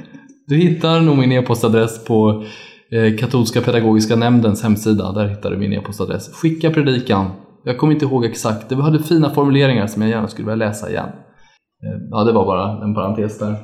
Du 0.48 0.56
hittar 0.56 1.02
nog 1.02 1.18
min 1.18 1.32
e-postadress 1.32 2.06
på 2.06 2.44
eh, 2.92 3.18
Katolska 3.18 3.62
pedagogiska 3.62 4.16
nämndens 4.16 4.64
hemsida. 4.64 5.12
Där 5.12 5.28
hittar 5.28 5.52
du 5.52 5.58
min 5.58 5.74
e-postadress. 5.74 6.34
Skicka 6.34 6.70
predikan. 6.70 7.32
Jag 7.64 7.78
kommer 7.78 7.94
inte 7.94 8.06
ihåg 8.06 8.26
exakt. 8.26 8.70
Det 8.70 8.76
hade 8.76 9.04
fina 9.04 9.30
formuleringar 9.30 9.88
som 9.88 10.02
jag 10.02 10.12
gärna 10.12 10.28
skulle 10.28 10.52
vilja 10.52 10.68
läsa 10.68 10.90
igen. 10.90 11.10
Eh, 11.84 12.02
ja, 12.12 12.24
det 12.24 12.32
var 12.32 12.46
bara 12.46 12.84
en 12.84 12.96
parentes 12.96 13.40
där. 13.40 13.56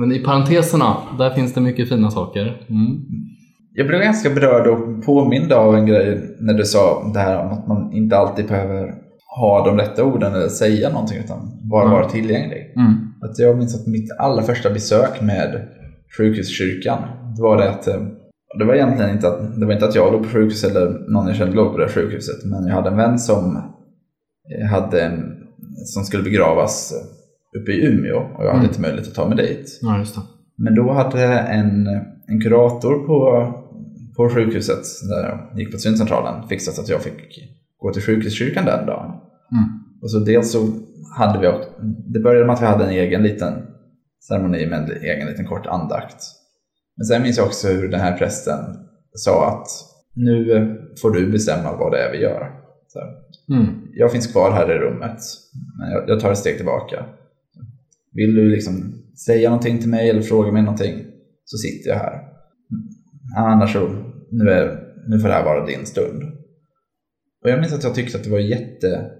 Men 0.00 0.12
i 0.12 0.18
parenteserna, 0.18 0.96
där 1.18 1.30
finns 1.30 1.54
det 1.54 1.60
mycket 1.60 1.88
fina 1.88 2.10
saker. 2.10 2.42
Mm. 2.68 2.96
Jag 3.74 3.86
blev 3.86 4.00
ganska 4.00 4.30
berörd 4.30 4.66
och 4.66 5.04
påmind 5.06 5.52
av 5.52 5.74
en 5.74 5.86
grej 5.86 6.36
när 6.40 6.54
du 6.54 6.64
sa 6.64 7.10
det 7.14 7.20
här 7.20 7.44
om 7.44 7.52
att 7.52 7.68
man 7.68 7.92
inte 7.92 8.16
alltid 8.16 8.48
behöver 8.48 9.05
ha 9.38 9.64
de 9.66 9.76
rätta 9.78 10.04
orden 10.04 10.34
eller 10.34 10.48
säga 10.48 10.90
någonting 10.90 11.18
utan 11.18 11.38
bara 11.70 11.82
Mm. 11.84 11.92
vara 11.94 12.08
tillgänglig. 12.08 12.72
Mm. 12.76 12.94
Att 13.22 13.38
jag 13.38 13.58
minns 13.58 13.74
att 13.80 13.86
mitt 13.86 14.10
allra 14.18 14.42
första 14.42 14.70
besök 14.70 15.20
med 15.22 15.68
sjukhuskyrkan, 16.18 16.98
det 17.36 17.42
var 17.42 17.56
det 17.56 17.70
att 17.70 17.86
eh, 17.88 18.00
det 18.58 18.64
var 18.64 18.74
egentligen 18.74 19.10
inte 19.10 19.28
att, 19.28 19.60
det 19.60 19.66
var 19.66 19.72
inte 19.72 19.84
att 19.86 19.94
jag 19.94 20.12
låg 20.12 20.22
på 20.22 20.28
sjukhus 20.28 20.64
eller 20.64 21.10
någon 21.12 21.26
jag 21.26 21.36
kände 21.36 21.56
låg 21.56 21.72
på 21.72 21.78
det 21.78 21.88
sjukhuset, 21.88 22.44
men 22.44 22.66
jag 22.66 22.74
hade 22.74 22.88
en 22.90 22.96
vän 22.96 23.18
som 23.18 23.56
eh, 24.60 24.66
hade 24.70 25.12
som 25.84 26.04
skulle 26.04 26.22
begravas 26.22 26.92
eh, 26.92 27.60
uppe 27.60 27.72
i 27.72 27.86
Umeå 27.86 28.16
och 28.16 28.44
jag 28.44 28.48
hade 28.48 28.58
Mm. 28.58 28.64
inte 28.66 28.80
möjlighet 28.80 29.08
att 29.08 29.14
ta 29.14 29.28
mig 29.28 29.36
dit. 29.36 29.78
Ja. 29.82 30.04
Men 30.58 30.74
då 30.74 30.92
hade 30.92 31.24
en, 31.38 31.86
en 32.28 32.40
kurator 32.40 33.06
på, 33.06 33.52
på 34.16 34.28
sjukhuset 34.28 34.82
där 35.08 35.28
jag 35.28 35.58
gick 35.60 35.72
på 35.72 35.78
syncentralen 35.78 36.48
fixat 36.48 36.78
att 36.78 36.88
jag 36.88 37.00
fick 37.02 37.48
gå 37.78 37.92
till 37.92 38.02
sjukhuskyrkan 38.02 38.64
den 38.64 38.86
dagen. 38.86 39.10
Mm. 39.52 39.68
Och 40.02 40.10
så 40.10 40.18
dels 40.18 40.52
så 40.52 40.68
hade 41.18 41.40
vi 41.40 41.46
också, 41.46 41.68
det 42.12 42.20
började 42.20 42.46
med 42.46 42.54
att 42.54 42.62
vi 42.62 42.66
hade 42.66 42.84
en 42.84 42.90
egen 42.90 43.22
liten 43.22 43.52
ceremoni 44.28 44.66
med 44.66 44.78
en 44.78 44.90
egen 45.02 45.28
liten 45.28 45.46
kort 45.46 45.66
andakt. 45.66 46.16
Men 46.96 47.04
sen 47.04 47.22
minns 47.22 47.36
jag 47.38 47.46
också 47.46 47.68
hur 47.68 47.88
den 47.88 48.00
här 48.00 48.18
prästen 48.18 48.58
sa 49.12 49.48
att 49.48 49.66
nu 50.14 50.46
får 51.02 51.10
du 51.10 51.30
bestämma 51.32 51.76
vad 51.76 51.92
det 51.92 51.98
är 51.98 52.12
vi 52.12 52.18
gör. 52.18 52.50
Så, 52.88 53.00
Mm. 53.54 53.66
jag 53.92 54.12
finns 54.12 54.26
kvar 54.26 54.50
här 54.52 54.70
i 54.76 54.78
rummet, 54.78 55.18
men 55.78 55.90
jag, 55.90 56.08
jag 56.08 56.20
tar 56.20 56.32
ett 56.32 56.38
steg 56.38 56.56
tillbaka. 56.56 57.04
Vill 58.12 58.34
du 58.34 58.48
liksom 58.50 59.02
säga 59.26 59.50
någonting 59.50 59.78
till 59.78 59.88
mig 59.88 60.10
eller 60.10 60.22
fråga 60.22 60.52
mig 60.52 60.62
någonting 60.62 61.04
så 61.44 61.56
sitter 61.58 61.90
jag 61.90 61.96
här. 61.96 62.20
Annars 63.36 63.72
så, 63.72 63.88
nu, 64.30 64.50
är, 64.50 64.78
nu 65.08 65.18
får 65.18 65.28
det 65.28 65.34
här 65.34 65.44
vara 65.44 65.66
din 65.66 65.86
stund. 65.86 66.22
Och 67.44 67.50
jag 67.50 67.60
minns 67.60 67.72
att 67.72 67.84
jag 67.84 67.94
tyckte 67.94 68.18
att 68.18 68.24
det 68.24 68.30
var 68.30 68.38
jättefint. 68.38 69.12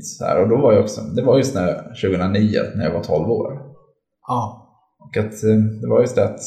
Så 0.00 0.24
här. 0.24 0.42
Och 0.42 0.48
då 0.48 0.56
var 0.56 0.72
jag 0.72 0.82
också, 0.82 1.00
det 1.00 1.22
var 1.22 1.36
just 1.36 1.54
när, 1.54 1.74
2009 1.74 2.60
när 2.74 2.84
jag 2.84 2.92
var 2.92 3.02
12 3.02 3.30
år. 3.30 3.52
Ja. 4.28 4.62
Och 4.98 5.16
att 5.16 5.44
eh, 5.44 5.56
det 5.80 5.88
var 5.88 6.00
just 6.00 6.16
det 6.16 6.24
att 6.24 6.40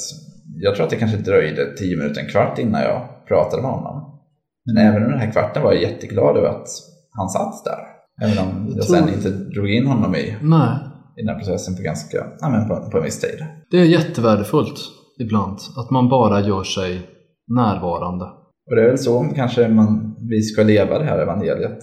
jag 0.61 0.75
tror 0.75 0.83
att 0.83 0.89
det 0.89 0.95
kanske 0.95 1.17
dröjde 1.17 1.75
10 1.77 1.97
minuter, 1.97 2.21
en 2.21 2.27
kvart 2.29 2.59
innan 2.59 2.81
jag 2.81 3.01
pratade 3.27 3.61
med 3.61 3.71
honom. 3.71 4.19
Men 4.65 4.77
även 4.77 4.95
under 5.03 5.09
den 5.17 5.19
här 5.19 5.31
kvarten 5.31 5.63
var 5.63 5.73
jag 5.73 5.81
jätteglad 5.81 6.37
över 6.37 6.47
att 6.49 6.67
han 7.11 7.29
satt 7.29 7.63
där. 7.65 7.79
Även 8.21 8.37
om 8.47 8.67
jag, 8.67 8.77
Jag 8.77 8.83
sen 8.83 9.03
tror- 9.03 9.15
inte 9.15 9.29
drog 9.29 9.69
in 9.69 9.87
honom 9.87 10.15
i, 10.15 10.35
Nej. 10.41 10.69
i 11.17 11.21
den 11.21 11.29
här 11.29 11.39
processen 11.39 11.75
på 11.75 11.81
ganska, 11.81 12.25
ja 12.39 12.49
men 12.49 12.67
på, 12.67 12.89
på 12.91 12.97
en 12.97 13.03
viss 13.03 13.19
tid. 13.21 13.45
Det 13.71 13.77
är 13.77 13.85
jättevärdefullt 13.85 14.79
ibland. 15.19 15.57
Att 15.77 15.89
man 15.91 16.09
bara 16.09 16.41
gör 16.41 16.63
sig 16.63 17.01
närvarande. 17.47 18.25
Och 18.69 18.75
det 18.75 18.81
är 18.83 18.87
väl 18.87 18.97
så 18.97 19.25
kanske 19.35 19.67
man, 19.67 20.15
vi 20.29 20.41
ska 20.41 20.63
leva 20.63 20.99
det 20.99 21.05
här 21.05 21.19
evangeliet 21.19 21.79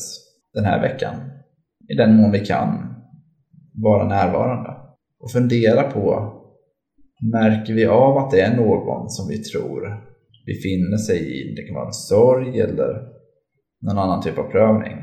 den 0.57 0.65
här 0.65 0.81
veckan. 0.81 1.15
I 1.89 1.95
den 1.95 2.17
mån 2.17 2.33
vi 2.33 2.47
kan 2.47 2.95
vara 3.75 4.09
närvarande. 4.09 4.71
Och 5.21 5.31
fundera 5.31 5.83
på, 5.83 6.33
märker 7.33 7.75
vi 7.75 7.87
av 7.87 8.19
att 8.19 8.31
det 8.31 8.41
är 8.41 8.57
någon 8.57 9.11
som 9.11 9.29
vi 9.29 9.39
tror 9.39 10.05
befinner 10.47 10.97
sig 10.97 11.19
i, 11.19 11.55
det 11.55 11.63
kan 11.63 11.75
vara 11.75 11.87
en 11.87 11.93
sorg 11.93 12.61
eller 12.61 13.09
någon 13.83 13.99
annan 13.99 14.23
typ 14.23 14.39
av 14.39 14.51
prövning. 14.51 14.97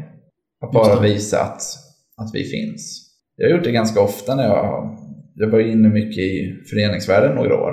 Att 0.65 0.71
bara 0.71 1.01
visa 1.01 1.41
att, 1.41 1.61
att 2.17 2.31
vi 2.33 2.43
finns. 2.43 3.09
Jag 3.35 3.49
har 3.49 3.55
gjort 3.55 3.63
det 3.63 3.71
ganska 3.71 4.01
ofta 4.01 4.35
när 4.35 4.43
jag, 4.43 4.97
jag 5.35 5.47
var 5.47 5.59
inne 5.59 5.89
mycket 5.89 6.23
i 6.23 6.63
föreningsvärlden 6.69 7.35
några 7.35 7.61
år. 7.61 7.71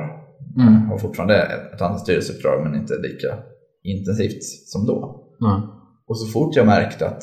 Mm. 0.56 0.82
Jag 0.82 0.90
har 0.90 0.98
fortfarande 0.98 1.36
ett 1.74 1.82
annat 1.82 2.00
styrelseuppdrag 2.00 2.62
men 2.62 2.80
inte 2.80 2.94
lika 3.02 3.38
intensivt 3.82 4.42
som 4.42 4.86
då. 4.86 5.26
Nej. 5.40 5.60
Och 6.06 6.18
så 6.18 6.26
fort 6.26 6.56
jag 6.56 6.66
märkte 6.66 7.06
att 7.06 7.22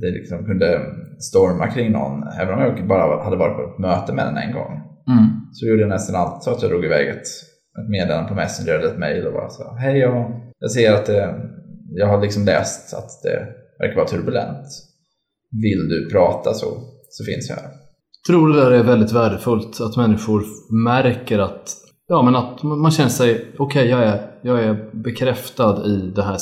det 0.00 0.10
liksom 0.10 0.44
kunde 0.44 0.80
storma 1.18 1.66
kring 1.70 1.92
någon, 1.92 2.22
även 2.40 2.54
om 2.54 2.60
jag 2.60 2.88
bara 2.88 3.24
hade 3.24 3.36
varit 3.36 3.56
på 3.56 3.62
ett 3.62 3.78
möte 3.78 4.12
med 4.12 4.26
den 4.26 4.36
en 4.36 4.52
gång, 4.52 4.82
Mm. 5.08 5.26
så 5.52 5.66
gjorde 5.66 5.80
jag 5.80 5.88
nästan 5.88 6.16
alltid 6.16 6.42
så 6.42 6.50
att 6.50 6.62
jag 6.62 6.70
drog 6.70 6.84
iväg 6.84 7.08
ett, 7.08 7.26
ett 7.80 7.88
meddelande 7.90 8.28
på 8.28 8.34
Messenger 8.34 8.72
eller 8.78 8.88
ett 8.92 8.98
mail 8.98 9.26
och 9.26 9.32
bara 9.32 9.48
sa 9.48 9.76
Hej, 9.76 9.98
jag, 9.98 10.40
jag 10.58 10.70
ser 10.70 10.92
att 10.92 11.06
det, 11.06 11.34
jag 11.90 12.06
har 12.06 12.20
liksom 12.22 12.44
läst 12.44 12.94
att 12.94 13.10
det 13.22 13.46
verkar 13.78 13.96
vara 13.96 14.06
turbulent. 14.06 14.66
Vill 15.62 15.88
du 15.88 16.08
prata 16.10 16.54
så, 16.54 16.66
så 17.08 17.24
finns 17.24 17.48
jag 17.48 17.56
här. 17.56 17.70
tror 18.28 18.48
det 18.48 18.60
där 18.60 18.70
är 18.70 18.82
väldigt 18.82 19.12
värdefullt. 19.12 19.80
Att 19.80 19.96
människor 19.96 20.42
märker 20.84 21.38
att, 21.38 21.68
ja, 22.08 22.22
men 22.22 22.36
att 22.36 22.62
man 22.62 22.90
känner 22.90 23.10
sig, 23.10 23.44
okej 23.58 23.88
jag, 23.88 24.02
är, 24.02 24.30
jag 24.42 24.64
är 24.64 24.90
bekräftad 24.92 25.86
i 25.86 26.12
den 26.16 26.24
här 26.24 26.36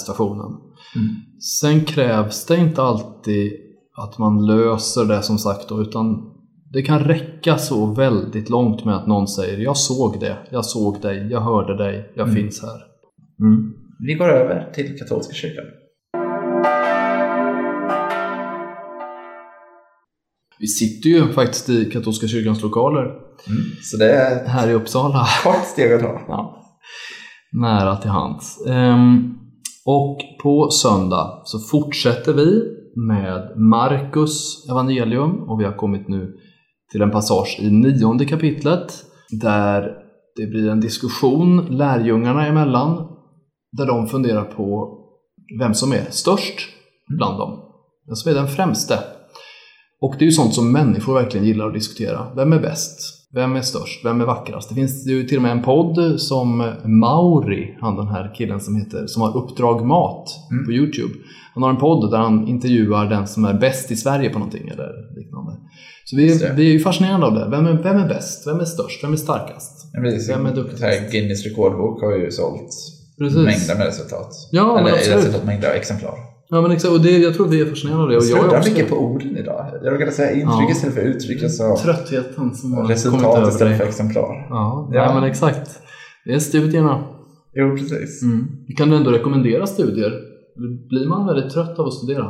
situationen. 0.94 1.16
Sen 1.60 1.84
krävs 1.84 2.46
det 2.46 2.56
inte 2.56 2.82
alltid 2.82 3.52
att 3.96 4.18
man 4.18 4.46
löser 4.46 5.04
det 5.04 5.22
som 5.22 5.38
sagt 5.38 5.68
då, 5.68 5.80
utan 5.82 6.30
det 6.72 6.82
kan 6.82 6.98
räcka 7.00 7.58
så 7.58 7.86
väldigt 7.86 8.50
långt 8.50 8.84
med 8.84 8.94
att 8.96 9.06
någon 9.06 9.28
säger 9.28 9.58
jag 9.58 9.76
såg 9.76 10.20
det, 10.20 10.36
jag 10.50 10.64
såg 10.64 11.00
dig, 11.00 11.28
jag 11.30 11.40
hörde 11.40 11.76
dig, 11.76 12.12
jag 12.16 12.28
Mm. 12.28 12.36
finns 12.42 12.62
här. 12.62 12.80
Mm. 13.46 13.72
Vi 14.06 14.14
går 14.14 14.28
över 14.28 14.72
till 14.74 14.98
katolska 14.98 15.34
kyrkan. 15.34 15.64
Vi 20.58 20.66
sitter 20.66 21.08
ju 21.10 21.32
faktiskt 21.32 21.68
i 21.68 21.84
katolska 21.90 22.26
kyrkans 22.26 22.62
lokaler 22.62 23.20
Mm. 23.48 23.62
Så 23.82 23.96
det 23.96 24.12
är 24.12 24.48
här 24.48 24.68
i 24.70 24.72
Uppsala. 24.72 25.26
kort 25.44 25.64
steg 25.66 25.92
att 25.92 26.00
ta. 26.00 26.20
Ja. 26.28 26.60
Nära 27.52 27.96
till 27.96 28.10
hands. 28.10 28.66
Ehm, 28.66 29.34
och 29.86 30.18
på 30.42 30.70
söndag 30.70 31.42
så 31.44 31.58
fortsätter 31.58 32.32
vi 32.32 32.62
med 32.96 33.52
Markus 33.56 34.66
evangelium 34.70 35.48
och 35.48 35.60
vi 35.60 35.64
har 35.64 35.76
kommit 35.76 36.08
nu 36.08 36.36
till 36.92 37.02
en 37.02 37.10
passage 37.10 37.58
i 37.60 37.70
nionde 37.70 38.24
kapitlet 38.24 39.04
där 39.30 40.04
det 40.36 40.46
blir 40.46 40.68
en 40.68 40.80
diskussion 40.80 41.66
lärjungarna 41.70 42.46
emellan 42.46 43.08
där 43.72 43.86
de 43.86 44.06
funderar 44.06 44.44
på 44.44 44.98
vem 45.58 45.74
som 45.74 45.92
är 45.92 46.06
störst 46.10 46.60
bland 47.08 47.38
dem. 47.38 47.60
Vem 48.06 48.16
som 48.16 48.30
är 48.30 48.34
den 48.34 48.48
främste. 48.48 48.98
Och 50.00 50.14
det 50.18 50.24
är 50.24 50.26
ju 50.26 50.32
sånt 50.32 50.54
som 50.54 50.72
människor 50.72 51.14
verkligen 51.14 51.46
gillar 51.46 51.66
att 51.66 51.74
diskutera. 51.74 52.34
Vem 52.36 52.52
är 52.52 52.60
bäst? 52.60 53.23
Vem 53.34 53.56
är 53.56 53.60
störst? 53.60 54.04
Vem 54.04 54.20
är 54.20 54.24
vackrast? 54.24 54.68
Det 54.68 54.74
finns 54.74 55.06
ju 55.06 55.24
till 55.24 55.36
och 55.36 55.42
med 55.42 55.52
en 55.52 55.62
podd 55.62 56.20
som 56.20 56.72
Mauri, 56.84 57.76
han 57.80 57.96
den 57.96 58.08
här 58.08 58.34
killen 58.36 58.60
som 58.60 58.76
heter, 58.76 59.06
som 59.06 59.22
har 59.22 59.36
Uppdrag 59.36 59.86
Mat 59.86 60.28
Mm. 60.50 60.64
på 60.64 60.72
Youtube. 60.72 61.14
Han 61.54 61.62
har 61.62 61.70
en 61.70 61.76
podd 61.76 62.10
där 62.10 62.18
han 62.18 62.48
intervjuar 62.48 63.06
den 63.06 63.26
som 63.26 63.44
är 63.44 63.54
bäst 63.54 63.90
i 63.90 63.96
Sverige 63.96 64.30
på 64.30 64.38
någonting 64.38 64.68
eller 64.68 65.16
liknande. 65.16 65.52
Så 66.04 66.16
vi 66.16 66.32
är, 66.32 66.54
vi 66.54 66.68
är 66.68 66.72
ju 66.72 66.80
fascinerade 66.80 67.26
av 67.26 67.34
det. 67.34 67.48
Vem 67.50 67.66
är, 67.66 67.82
vem 67.82 67.96
är 67.96 68.08
bäst? 68.08 68.46
Vem 68.46 68.60
är 68.60 68.64
störst? 68.64 69.04
Vem 69.04 69.12
är 69.12 69.16
starkast? 69.16 69.90
Ja, 69.92 70.00
precis. 70.00 70.30
Vem 70.30 70.46
är 70.46 70.54
duktigast? 70.54 71.12
Guinness 71.12 71.44
rekordbok 71.44 72.02
har 72.02 72.16
ju 72.16 72.30
sålt 72.30 72.70
Precis. 73.18 73.36
mängder 73.38 73.74
med 73.78 73.86
resultat. 73.86 74.28
Ja, 74.50 74.74
men 74.74 74.86
Eller 74.86 74.92
absolut. 74.98 75.18
resultat, 75.18 75.44
mängder 75.46 75.68
av 75.70 75.74
exemplar. 75.74 76.14
Ja 76.48 76.60
men 76.60 76.70
exakt, 76.70 76.92
och 76.94 77.00
det, 77.00 77.18
jag 77.18 77.34
tror 77.34 77.48
vi 77.48 77.60
är 77.60 77.66
fascinerade 77.66 78.02
av 78.02 78.08
det. 78.08 78.16
Och 78.16 78.22
jag 78.24 78.52
är 78.52 78.58
också 78.58 78.70
mycket 78.70 78.90
på 78.90 78.96
orden 78.96 79.36
idag. 79.36 79.66
Jag 79.82 79.94
råkade 79.94 80.12
säga 80.12 80.30
intryck 80.30 80.48
Ja. 80.68 80.70
istället 80.70 80.94
för 80.94 81.02
uttryck. 81.02 81.50
Sa 81.50 81.76
tröttheten 81.82 82.54
som 82.54 82.72
har 82.72 82.80
kommit 82.82 82.96
resultat 82.96 83.48
istället 83.52 83.78
för 83.78 83.86
exemplar. 83.86 84.46
Ja, 84.50 84.90
Ja. 84.92 85.04
Nej, 85.06 85.14
men 85.14 85.30
exakt. 85.30 85.80
Det 86.24 86.32
är 86.34 86.38
studierna. 86.38 87.04
Jo, 87.54 87.76
precis. 87.76 88.22
Mm. 88.22 88.48
Kan 88.76 88.90
du 88.90 88.96
ändå 88.96 89.10
rekommendera 89.10 89.66
studier? 89.66 90.12
Blir 90.88 91.08
man 91.08 91.26
väldigt 91.26 91.52
trött 91.52 91.78
av 91.78 91.86
att 91.86 91.94
studera? 91.94 92.24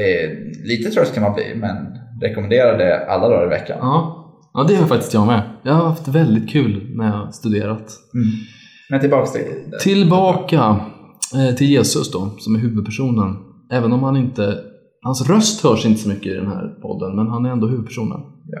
Eh, 0.00 0.30
lite 0.64 0.90
trött 0.90 1.14
kan 1.14 1.22
man 1.22 1.34
bli, 1.34 1.54
men 1.54 1.76
rekommenderar 2.22 2.78
det 2.78 3.06
alla 3.06 3.28
dagar 3.28 3.46
i 3.46 3.48
veckan. 3.48 3.78
Ja. 3.80 4.24
ja, 4.54 4.64
det 4.68 4.74
har 4.74 4.86
faktiskt 4.86 5.14
jag 5.14 5.26
med. 5.26 5.42
Jag 5.62 5.72
har 5.72 5.84
haft 5.88 6.08
väldigt 6.08 6.50
kul 6.50 6.90
när 6.96 7.04
jag 7.06 7.12
har 7.12 7.30
studerat. 7.32 7.92
Mm. 8.14 8.26
Men 8.90 9.00
tillbaks 9.00 9.32
till... 9.32 9.42
Tillbaka 9.80 10.56
eh, 10.56 10.76
till 11.56 11.70
Jesus 11.70 12.10
då, 12.10 12.30
som 12.38 12.54
är 12.54 12.58
huvudpersonen. 12.58 13.36
Även 13.70 13.92
om 13.92 14.02
han 14.02 14.16
inte... 14.16 14.58
Hans 15.02 15.28
röst 15.28 15.64
hörs 15.64 15.86
inte 15.86 16.00
så 16.00 16.08
mycket 16.08 16.26
i 16.26 16.34
den 16.34 16.46
här 16.46 16.68
podden, 16.82 17.16
men 17.16 17.28
han 17.28 17.46
är 17.46 17.50
ändå 17.50 17.66
huvudpersonen. 17.66 18.20
Ja. 18.46 18.58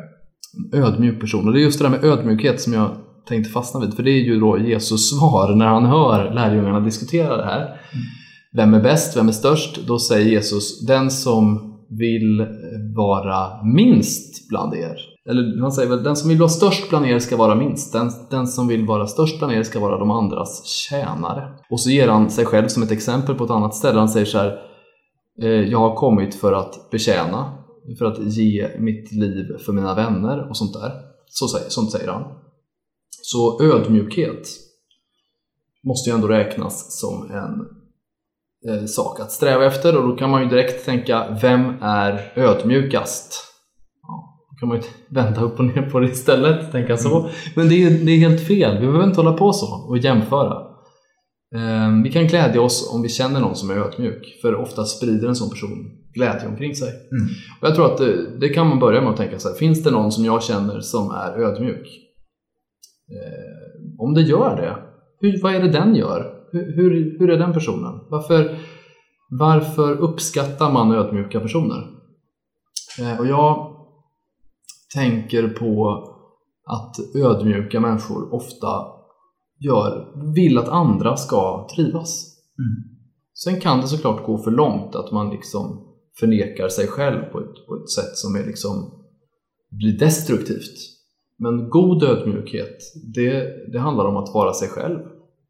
En 0.72 0.84
ödmjuk 0.84 1.20
person. 1.20 1.46
Och 1.46 1.52
det 1.52 1.60
är 1.60 1.62
just 1.62 1.78
det 1.78 1.84
där 1.84 1.90
med 1.90 2.04
ödmjukhet 2.04 2.60
som 2.60 2.72
jag 2.72 2.90
tänkte 3.28 3.50
fastna 3.50 3.80
vid. 3.80 3.94
För 3.94 4.02
det 4.02 4.10
är 4.10 4.24
ju 4.24 4.40
då 4.40 4.58
Jesus 4.58 5.10
svar 5.10 5.54
när 5.54 5.66
han 5.66 5.86
hör 5.86 6.34
lärjungarna 6.34 6.80
diskutera 6.80 7.36
det 7.36 7.44
här. 7.44 7.80
Vem 8.56 8.74
är 8.74 8.82
bäst? 8.82 9.16
Vem 9.16 9.28
är 9.28 9.32
störst? 9.32 9.86
Då 9.86 9.98
säger 9.98 10.30
Jesus, 10.30 10.86
den 10.86 11.10
som 11.10 11.74
vill 11.88 12.46
vara 12.96 13.64
minst 13.64 14.48
bland 14.48 14.74
er. 14.74 14.96
Eller 15.28 15.60
han 15.60 15.72
säger 15.72 15.88
väl, 15.88 16.02
den 16.02 16.16
som 16.16 16.28
vill 16.28 16.38
vara 16.38 16.48
störst 16.48 16.88
bland 16.88 17.06
er 17.06 17.18
ska 17.18 17.36
vara 17.36 17.54
minst. 17.54 17.92
Den, 17.92 18.10
den 18.30 18.46
som 18.46 18.68
vill 18.68 18.86
vara 18.86 19.06
störst 19.06 19.38
bland 19.38 19.52
er 19.52 19.62
ska 19.62 19.80
vara 19.80 19.98
de 19.98 20.10
andras 20.10 20.66
tjänare. 20.66 21.58
Och 21.70 21.80
så 21.80 21.90
ger 21.90 22.08
han 22.08 22.30
sig 22.30 22.44
själv 22.44 22.68
som 22.68 22.82
ett 22.82 22.90
exempel 22.90 23.34
på 23.34 23.44
ett 23.44 23.50
annat 23.50 23.74
ställe. 23.74 23.98
Han 23.98 24.08
säger 24.08 24.26
så 24.26 24.38
här, 24.38 24.58
eh, 25.42 25.48
jag 25.48 25.78
har 25.78 25.94
kommit 25.94 26.34
för 26.34 26.52
att 26.52 26.90
betjäna, 26.90 27.58
för 27.98 28.04
att 28.04 28.18
ge 28.18 28.68
mitt 28.78 29.12
liv 29.12 29.58
för 29.66 29.72
mina 29.72 29.94
vänner 29.94 30.48
och 30.48 30.56
sånt 30.56 30.72
där. 30.72 30.92
Så 31.26 31.48
sånt 31.48 31.90
säger 31.92 32.08
han. 32.08 32.22
Så 33.22 33.62
ödmjukhet 33.62 34.48
måste 35.84 36.10
ju 36.10 36.14
ändå 36.14 36.28
räknas 36.28 37.00
som 37.00 37.30
en 37.30 37.66
eh, 38.72 38.84
sak 38.86 39.20
att 39.20 39.32
sträva 39.32 39.64
efter 39.64 39.96
och 39.96 40.08
då 40.08 40.16
kan 40.16 40.30
man 40.30 40.42
ju 40.42 40.48
direkt 40.48 40.84
tänka, 40.84 41.38
vem 41.42 41.82
är 41.82 42.32
ödmjukast? 42.36 43.53
Då 44.54 44.58
kan 44.60 44.68
man 44.68 44.76
ju 44.76 44.82
vända 45.08 45.42
upp 45.42 45.58
och 45.58 45.64
ner 45.64 45.90
på 45.90 46.00
det 46.00 46.06
istället, 46.06 46.72
tänka 46.72 46.96
så. 46.96 47.30
Men 47.56 47.68
det 47.68 47.82
är, 47.82 47.90
det 47.90 48.12
är 48.12 48.18
helt 48.18 48.46
fel, 48.46 48.80
vi 48.80 48.86
behöver 48.86 49.04
inte 49.04 49.20
hålla 49.20 49.32
på 49.32 49.52
så 49.52 49.66
och 49.88 49.98
jämföra. 49.98 50.74
Eh, 51.54 52.02
vi 52.04 52.12
kan 52.12 52.26
glädja 52.26 52.60
oss 52.60 52.90
om 52.94 53.02
vi 53.02 53.08
känner 53.08 53.40
någon 53.40 53.56
som 53.56 53.70
är 53.70 53.74
ödmjuk, 53.74 54.38
för 54.42 54.54
ofta 54.54 54.84
sprider 54.84 55.28
en 55.28 55.36
sån 55.36 55.50
person 55.50 55.90
glädje 56.14 56.48
omkring 56.48 56.74
sig. 56.74 56.88
Mm. 56.88 57.28
Och 57.60 57.68
jag 57.68 57.74
tror 57.74 57.86
att 57.86 57.98
det, 57.98 58.38
det 58.38 58.48
kan 58.48 58.66
man 58.66 58.78
börja 58.78 59.00
med 59.00 59.10
att 59.10 59.16
tänka 59.16 59.38
så 59.38 59.48
här, 59.48 59.56
finns 59.56 59.82
det 59.82 59.90
någon 59.90 60.12
som 60.12 60.24
jag 60.24 60.42
känner 60.42 60.80
som 60.80 61.10
är 61.10 61.38
ödmjuk? 61.38 61.86
Eh, 63.10 64.00
om 64.00 64.14
det 64.14 64.22
gör 64.22 64.56
det, 64.56 64.76
hur, 65.20 65.42
vad 65.42 65.54
är 65.54 65.62
det 65.62 65.68
den 65.68 65.94
gör? 65.94 66.34
Hur, 66.52 66.76
hur, 66.76 67.18
hur 67.18 67.30
är 67.30 67.38
den 67.38 67.52
personen? 67.52 68.00
Varför 68.10 68.58
Varför 69.30 69.96
uppskattar 69.96 70.72
man 70.72 70.92
ödmjuka 70.92 71.40
personer? 71.40 71.82
Eh, 73.00 73.20
och 73.20 73.26
jag 73.26 73.73
tänker 74.94 75.48
på 75.48 75.98
att 76.66 76.96
ödmjuka 77.16 77.80
människor 77.80 78.34
ofta 78.34 78.86
gör, 79.60 80.12
vill 80.34 80.58
att 80.58 80.68
andra 80.68 81.16
ska 81.16 81.68
trivas. 81.76 82.38
Mm. 82.58 82.98
Sen 83.34 83.60
kan 83.60 83.80
det 83.80 83.86
såklart 83.86 84.26
gå 84.26 84.38
för 84.38 84.50
långt 84.50 84.94
att 84.94 85.12
man 85.12 85.30
liksom 85.30 85.94
förnekar 86.20 86.68
sig 86.68 86.86
själv 86.86 87.22
på 87.22 87.40
ett, 87.40 87.66
på 87.68 87.76
ett 87.76 87.90
sätt 87.90 88.16
som 88.16 88.36
är 88.36 88.46
liksom 88.46 89.04
blir 89.70 89.98
destruktivt. 89.98 90.94
Men 91.38 91.70
god 91.70 92.02
ödmjukhet, 92.02 92.78
det, 93.14 93.46
det 93.72 93.78
handlar 93.78 94.04
om 94.04 94.16
att 94.16 94.34
vara 94.34 94.52
sig 94.52 94.68
själv. 94.68 94.98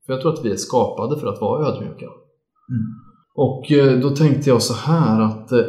För 0.07 0.13
jag 0.13 0.23
tror 0.23 0.33
att 0.33 0.45
vi 0.45 0.51
är 0.51 0.57
skapade 0.57 1.21
för 1.21 1.27
att 1.27 1.41
vara 1.41 1.67
ödmjuka. 1.67 2.07
Mm. 2.07 2.87
Och 3.35 3.73
eh, 3.73 4.01
då 4.01 4.11
tänkte 4.11 4.51
jag 4.51 4.63
så 4.63 4.75
här 4.75 5.21
att 5.21 5.53
eh, 5.53 5.65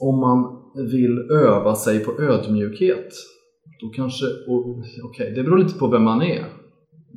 om 0.00 0.20
man 0.20 0.57
vill 0.78 1.30
öva 1.30 1.74
sig 1.74 2.04
på 2.04 2.22
ödmjukhet, 2.22 3.12
då 3.80 3.88
kanske, 3.88 4.26
okej, 4.48 5.02
okay, 5.04 5.34
det 5.34 5.42
beror 5.42 5.58
lite 5.58 5.78
på 5.78 5.86
vem 5.86 6.02
man 6.02 6.22
är. 6.22 6.44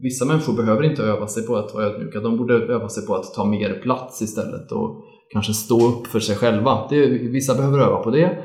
Vissa 0.02 0.26
människor 0.26 0.54
behöver 0.54 0.84
inte 0.84 1.04
öva 1.04 1.28
sig 1.28 1.46
på 1.46 1.56
att 1.56 1.74
vara 1.74 1.86
ödmjuka, 1.86 2.20
de 2.20 2.38
borde 2.38 2.54
öva 2.54 2.90
sig 2.90 3.06
på 3.06 3.16
att 3.16 3.34
ta 3.34 3.46
mer 3.46 3.80
plats 3.84 4.22
istället 4.22 4.72
och 4.72 5.04
kanske 5.30 5.54
stå 5.54 5.88
upp 5.88 6.08
för 6.08 6.20
sig 6.20 6.36
själva. 6.36 6.88
Det, 6.90 7.08
vissa 7.08 7.56
behöver 7.56 7.80
öva 7.80 7.98
på 7.98 8.10
det. 8.10 8.44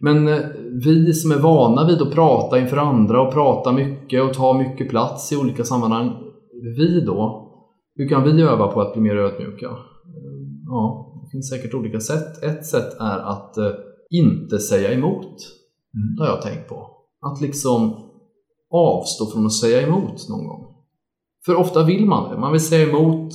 Men 0.00 0.28
eh, 0.28 0.40
vi 0.84 1.12
som 1.12 1.32
är 1.32 1.38
vana 1.38 1.86
vid 1.86 2.02
att 2.02 2.14
prata 2.14 2.58
inför 2.58 2.76
andra 2.76 3.22
och 3.22 3.32
prata 3.32 3.72
mycket 3.72 4.22
och 4.22 4.34
ta 4.34 4.58
mycket 4.58 4.90
plats 4.90 5.32
i 5.32 5.36
olika 5.36 5.64
sammanhang, 5.64 6.12
vi 6.76 7.00
då, 7.00 7.46
hur 7.94 8.08
kan 8.08 8.22
vi 8.22 8.42
öva 8.42 8.68
på 8.68 8.80
att 8.80 8.92
bli 8.92 9.02
mer 9.02 9.16
ödmjuka? 9.16 9.70
Ja, 10.66 11.12
det 11.22 11.30
finns 11.30 11.50
säkert 11.50 11.74
olika 11.74 12.00
sätt. 12.00 12.42
Ett 12.42 12.66
sätt 12.66 13.00
är 13.00 13.18
att 13.18 13.56
eh, 13.56 13.70
inte 14.10 14.58
säga 14.58 14.92
emot. 14.92 15.36
Mm. 15.94 16.16
Det 16.16 16.22
har 16.22 16.30
jag 16.30 16.42
tänkt 16.42 16.68
på. 16.68 16.90
Att 17.20 17.40
liksom 17.40 18.10
avstå 18.70 19.26
från 19.26 19.46
att 19.46 19.52
säga 19.52 19.82
emot 19.82 20.28
någon 20.28 20.46
gång. 20.48 20.66
För 21.46 21.54
ofta 21.54 21.82
vill 21.82 22.06
man 22.06 22.30
det. 22.30 22.38
Man 22.38 22.52
vill 22.52 22.60
säga 22.60 22.88
emot, 22.88 23.32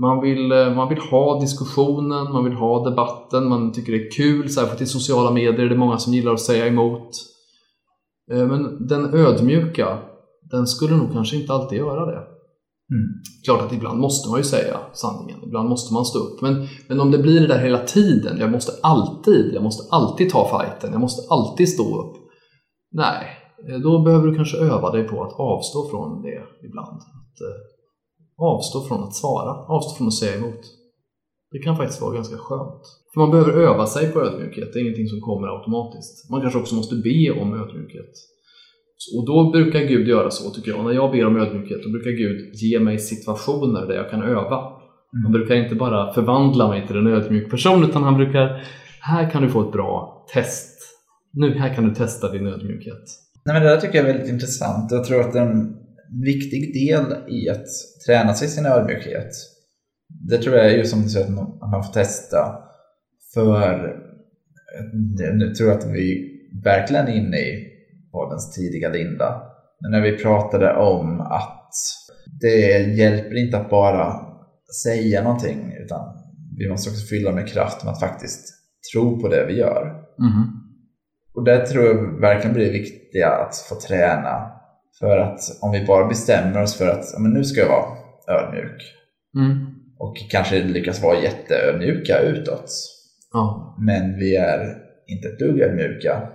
man 0.00 0.20
vill, 0.20 0.52
eh, 0.52 0.74
man 0.74 0.88
vill 0.88 0.98
ha 0.98 1.40
diskussionen, 1.40 2.32
man 2.32 2.44
vill 2.44 2.52
ha 2.52 2.84
debatten, 2.84 3.48
man 3.48 3.72
tycker 3.72 3.92
det 3.92 4.06
är 4.06 4.10
kul. 4.10 4.50
Särskilt 4.50 4.80
i 4.80 4.86
sociala 4.86 5.30
medier 5.30 5.66
är 5.66 5.68
det 5.68 5.76
många 5.76 5.98
som 5.98 6.14
gillar 6.14 6.32
att 6.32 6.40
säga 6.40 6.66
emot. 6.66 7.10
Eh, 8.32 8.46
men 8.46 8.86
den 8.86 9.14
ödmjuka, 9.14 9.98
den 10.50 10.66
skulle 10.66 10.96
nog 10.96 11.12
kanske 11.12 11.36
inte 11.36 11.52
alltid 11.52 11.78
göra 11.78 12.06
det. 12.06 12.39
Mm. 12.90 13.08
Klart 13.44 13.62
att 13.62 13.72
ibland 13.72 14.00
måste 14.00 14.30
man 14.30 14.38
ju 14.38 14.44
säga 14.44 14.80
sanningen, 14.92 15.38
ibland 15.44 15.68
måste 15.68 15.94
man 15.94 16.04
stå 16.04 16.18
upp. 16.18 16.40
Men, 16.40 16.66
men 16.88 17.00
om 17.00 17.10
det 17.10 17.18
blir 17.18 17.40
det 17.40 17.46
där 17.46 17.58
hela 17.58 17.78
tiden, 17.78 18.38
jag 18.38 18.50
måste 18.50 18.72
alltid, 18.82 19.54
jag 19.54 19.62
måste 19.62 19.94
alltid 19.94 20.30
ta 20.30 20.58
fighten, 20.58 20.92
jag 20.92 21.00
måste 21.00 21.34
alltid 21.34 21.68
stå 21.68 22.00
upp. 22.02 22.16
Nej, 22.92 23.26
eh, 23.68 23.78
då 23.78 24.02
behöver 24.02 24.26
du 24.26 24.34
kanske 24.34 24.58
öva 24.58 24.90
dig 24.90 25.08
på 25.08 25.24
att 25.24 25.32
avstå 25.32 25.88
från 25.90 26.22
det 26.22 26.42
ibland. 26.66 26.98
Att, 26.98 27.40
eh, 27.46 27.58
avstå 28.38 28.80
från 28.88 29.02
att 29.02 29.14
svara, 29.14 29.50
avstå 29.50 29.94
från 29.96 30.06
att 30.06 30.14
säga 30.14 30.36
emot. 30.36 30.60
Det 31.52 31.58
kan 31.58 31.76
faktiskt 31.76 32.02
vara 32.02 32.14
ganska 32.14 32.36
skönt. 32.36 32.82
För 33.12 33.20
man 33.20 33.30
behöver 33.30 33.52
öva 33.52 33.86
sig 33.86 34.12
på 34.12 34.20
ödmjukhet, 34.20 34.72
det 34.72 34.78
är 34.78 34.82
ingenting 34.82 35.08
som 35.08 35.20
kommer 35.20 35.48
automatiskt. 35.48 36.30
Man 36.30 36.40
kanske 36.40 36.58
också 36.58 36.74
måste 36.74 36.94
be 36.94 37.40
om 37.40 37.54
ödmjukhet. 37.54 38.12
Och 39.16 39.26
då 39.26 39.50
brukar 39.50 39.80
Gud 39.80 40.08
göra 40.08 40.30
så 40.30 40.50
tycker 40.50 40.70
jag. 40.70 40.84
När 40.84 40.92
jag 40.92 41.12
ber 41.12 41.26
om 41.26 41.36
ödmjukhet, 41.36 41.82
då 41.82 41.90
brukar 41.90 42.10
Gud 42.10 42.54
ge 42.54 42.80
mig 42.80 42.98
situationer 42.98 43.86
där 43.86 43.94
jag 43.94 44.10
kan 44.10 44.22
öva. 44.22 44.80
Han 45.22 45.32
brukar 45.32 45.54
inte 45.54 45.74
bara 45.74 46.12
förvandla 46.12 46.68
mig 46.68 46.86
till 46.86 46.96
en 46.96 47.06
ödmjuk 47.06 47.50
person, 47.50 47.84
utan 47.84 48.02
han 48.02 48.16
brukar, 48.16 48.62
här 49.00 49.30
kan 49.30 49.42
du 49.42 49.48
få 49.48 49.66
ett 49.66 49.72
bra 49.72 50.26
test. 50.34 50.80
Nu, 51.32 51.54
här 51.54 51.74
kan 51.74 51.88
du 51.88 51.94
testa 51.94 52.32
din 52.32 52.46
ödmjukhet. 52.46 53.04
Nej, 53.44 53.54
men 53.54 53.62
det 53.62 53.68
där 53.68 53.80
tycker 53.80 53.98
jag 53.98 54.08
är 54.08 54.12
väldigt 54.12 54.32
intressant. 54.32 54.90
Jag 54.90 55.04
tror 55.04 55.20
att 55.20 55.34
en 55.34 55.76
viktig 56.24 56.74
del 56.74 57.04
i 57.28 57.48
att 57.48 57.66
träna 58.06 58.34
sig 58.34 58.48
sin 58.48 58.66
ödmjukhet, 58.66 59.30
det 60.30 60.38
tror 60.38 60.56
jag 60.56 60.66
är 60.66 60.76
ju 60.76 60.84
som 60.84 61.02
du 61.02 61.08
säger 61.08 61.26
att 61.26 61.70
man 61.70 61.84
får 61.84 61.92
testa. 61.92 62.38
För 63.34 63.96
nu 65.34 65.54
tror 65.54 65.68
jag 65.68 65.78
att 65.78 65.94
vi 65.94 66.36
verkligen 66.64 67.08
är 67.08 67.16
inne 67.16 67.38
i 67.38 67.69
poddens 68.12 68.54
tidiga 68.54 68.88
linda. 68.88 69.42
När 69.90 70.00
vi 70.00 70.18
pratade 70.18 70.76
om 70.76 71.20
att 71.20 71.70
det 72.40 72.96
hjälper 72.96 73.44
inte 73.44 73.58
att 73.58 73.70
bara 73.70 74.14
säga 74.84 75.22
någonting 75.22 75.72
utan 75.84 76.00
vi 76.58 76.68
måste 76.70 76.90
också 76.90 77.06
fylla 77.06 77.32
med 77.32 77.48
kraft 77.48 77.84
med 77.84 77.92
att 77.92 78.00
faktiskt 78.00 78.48
tro 78.92 79.20
på 79.20 79.28
det 79.28 79.46
vi 79.46 79.58
gör. 79.58 79.82
Mm. 80.18 80.48
Och 81.34 81.44
det 81.44 81.66
tror 81.66 81.86
jag 81.86 82.20
verkligen 82.20 82.54
blir 82.54 82.72
viktigt 82.72 83.24
att 83.24 83.56
få 83.56 83.74
träna. 83.74 84.52
För 84.98 85.18
att 85.18 85.40
om 85.62 85.72
vi 85.72 85.86
bara 85.86 86.08
bestämmer 86.08 86.62
oss 86.62 86.74
för 86.74 86.88
att 86.88 87.04
men 87.18 87.32
nu 87.32 87.44
ska 87.44 87.60
jag 87.60 87.68
vara 87.68 87.96
ödmjuk 88.28 88.96
Mm. 89.36 89.66
och 89.98 90.16
kanske 90.30 90.62
lyckas 90.62 91.02
vara 91.02 91.22
jätteödmjuka 91.22 92.18
utåt. 92.20 92.70
Ja. 93.32 93.76
Men 93.78 94.18
vi 94.18 94.36
är 94.36 94.76
inte 95.06 95.28
ett 95.28 95.38
dugg 95.38 95.60
ödmjuka 95.60 96.28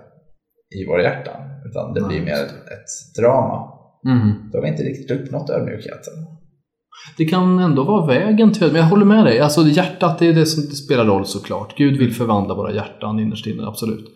i 0.80 0.86
våra 0.86 1.02
hjärtan. 1.02 1.42
Utan 1.70 1.94
det 1.94 2.00
blir 2.00 2.20
mer 2.20 2.42
ett 2.74 3.16
drama. 3.18 3.72
Mm. 4.06 4.32
Då 4.52 4.58
har 4.58 4.62
vi 4.62 4.68
inte 4.68 4.82
riktigt 4.82 5.10
uppnått 5.10 5.50
ödmjukheten. 5.50 6.14
Det 7.16 7.24
kan 7.24 7.58
ändå 7.58 7.84
vara 7.84 8.06
vägen 8.06 8.52
till 8.52 8.66
men 8.66 8.76
jag 8.80 8.88
håller 8.88 9.04
med 9.04 9.24
dig. 9.24 9.40
Alltså 9.40 9.62
hjärtat 9.62 10.18
det 10.18 10.26
är 10.26 10.32
det 10.32 10.46
som 10.46 10.62
spelar 10.62 11.04
roll 11.04 11.26
såklart. 11.26 11.78
Gud 11.78 11.98
vill 11.98 12.14
förvandla 12.14 12.54
våra 12.54 12.72
hjärtan 12.72 13.18
innerst 13.18 13.46
inne, 13.46 13.66
absolut. 13.66 14.06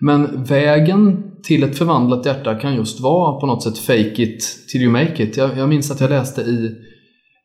Men 0.00 0.44
vägen 0.44 1.22
till 1.42 1.62
ett 1.62 1.78
förvandlat 1.78 2.26
hjärta 2.26 2.54
kan 2.54 2.74
just 2.74 3.00
vara 3.00 3.40
på 3.40 3.46
något 3.46 3.62
sätt 3.62 3.78
fake 3.78 4.22
it 4.22 4.68
till 4.68 4.82
you 4.82 4.92
make 4.92 5.22
it. 5.22 5.36
Jag, 5.36 5.58
jag 5.58 5.68
minns 5.68 5.90
att 5.90 6.00
jag 6.00 6.10
läste 6.10 6.40
i, 6.40 6.76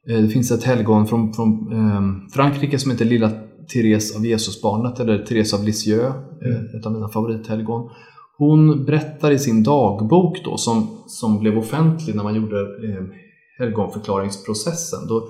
eh, 0.09 0.21
det 0.21 0.29
finns 0.29 0.51
ett 0.51 0.63
helgon 0.63 1.07
från, 1.07 1.33
från 1.33 1.73
eh, 1.73 2.31
Frankrike 2.33 2.79
som 2.79 2.91
heter 2.91 3.05
Lilla 3.05 3.31
Therese 3.73 4.15
av 4.15 4.25
Jesusbarnet, 4.25 4.99
eller 4.99 5.17
Therese 5.17 5.53
av 5.53 5.63
Lisieux, 5.63 6.15
eh, 6.45 6.79
ett 6.79 6.85
av 6.85 6.91
mina 6.91 7.09
favorithelgon. 7.09 7.89
Hon 8.37 8.85
berättar 8.85 9.31
i 9.31 9.39
sin 9.39 9.63
dagbok 9.63 10.37
då, 10.45 10.57
som, 10.57 10.87
som 11.07 11.39
blev 11.39 11.57
offentlig 11.57 12.15
när 12.15 12.23
man 12.23 12.35
gjorde 12.35 12.61
eh, 12.61 13.03
helgonförklaringsprocessen. 13.59 15.07
Då 15.07 15.27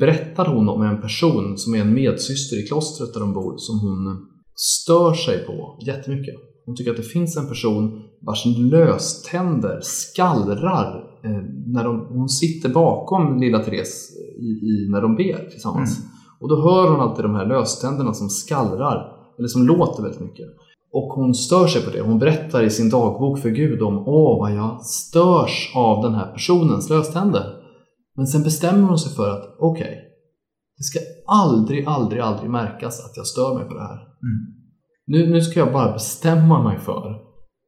berättar 0.00 0.46
hon 0.46 0.68
om 0.68 0.82
en 0.82 1.00
person 1.00 1.58
som 1.58 1.74
är 1.74 1.78
en 1.78 1.94
medsyster 1.94 2.64
i 2.64 2.66
klostret 2.66 3.12
där 3.14 3.20
de 3.20 3.32
bor 3.32 3.54
som 3.56 3.80
hon 3.80 4.26
stör 4.54 5.14
sig 5.14 5.46
på 5.46 5.78
jättemycket. 5.86 6.34
Hon 6.66 6.76
tycker 6.76 6.90
att 6.90 6.96
det 6.96 7.02
finns 7.02 7.36
en 7.36 7.48
person 7.48 8.02
vars 8.26 8.46
löständer 8.46 9.78
skallrar 9.82 11.04
eh, 11.24 11.42
när 11.66 11.84
de, 11.84 12.06
hon 12.10 12.28
sitter 12.28 12.68
bakom 12.68 13.40
lilla 13.40 13.58
Therese 13.58 14.10
i, 14.38 14.50
i, 14.70 14.88
när 14.90 15.02
de 15.02 15.16
ber 15.16 15.50
tillsammans. 15.50 15.98
Mm. 15.98 16.10
Och 16.40 16.48
då 16.48 16.62
hör 16.62 16.90
hon 16.90 17.00
alltid 17.00 17.24
de 17.24 17.34
här 17.34 17.46
löständerna 17.46 18.14
som 18.14 18.28
skallrar, 18.28 19.12
eller 19.38 19.48
som 19.48 19.66
låter 19.66 20.02
väldigt 20.02 20.20
mycket. 20.20 20.46
Och 20.92 21.12
hon 21.12 21.34
stör 21.34 21.66
sig 21.66 21.84
på 21.84 21.90
det. 21.90 22.00
Hon 22.00 22.18
berättar 22.18 22.62
i 22.62 22.70
sin 22.70 22.90
dagbok 22.90 23.38
för 23.38 23.50
Gud 23.50 23.82
om 23.82 23.98
Åh, 23.98 24.38
vad 24.38 24.54
jag 24.54 24.82
störs 24.82 25.72
av 25.74 26.02
den 26.02 26.14
här 26.14 26.32
personens 26.32 26.90
löständer. 26.90 27.44
Men 28.16 28.26
sen 28.26 28.42
bestämmer 28.42 28.88
hon 28.88 28.98
sig 28.98 29.12
för 29.16 29.30
att 29.30 29.56
okej, 29.58 29.84
okay, 29.84 29.94
det 30.76 30.82
ska 30.82 30.98
aldrig, 31.26 31.86
aldrig, 31.86 32.20
aldrig 32.20 32.50
märkas 32.50 33.04
att 33.04 33.16
jag 33.16 33.26
stör 33.26 33.54
mig 33.54 33.68
på 33.68 33.74
det 33.74 33.80
här. 33.80 33.96
Mm. 33.96 34.62
Nu, 35.06 35.32
nu 35.32 35.40
ska 35.40 35.60
jag 35.60 35.72
bara 35.72 35.92
bestämma 35.92 36.62
mig 36.62 36.78
för 36.78 37.20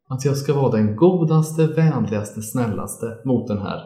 att 0.08 0.24
jag 0.24 0.36
ska 0.36 0.54
vara 0.54 0.70
den 0.70 0.96
godaste, 0.96 1.66
vänligaste, 1.66 2.42
snällaste 2.42 3.06
mot 3.24 3.48
den 3.48 3.58
här 3.58 3.80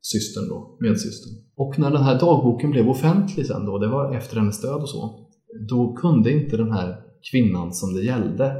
systern 0.00 0.48
då, 0.48 0.76
medsystern. 0.80 1.32
Och 1.56 1.78
när 1.78 1.90
den 1.90 2.02
här 2.02 2.20
dagboken 2.20 2.70
blev 2.70 2.88
offentlig 2.88 3.46
sen 3.46 3.66
då, 3.66 3.78
det 3.78 3.88
var 3.88 4.14
efter 4.16 4.36
hennes 4.36 4.60
död 4.60 4.82
och 4.82 4.88
så, 4.88 5.28
då 5.68 5.92
kunde 5.92 6.32
inte 6.32 6.56
den 6.56 6.72
här 6.72 7.11
kvinnan 7.30 7.72
som 7.72 7.94
det 7.94 8.02
gällde 8.02 8.52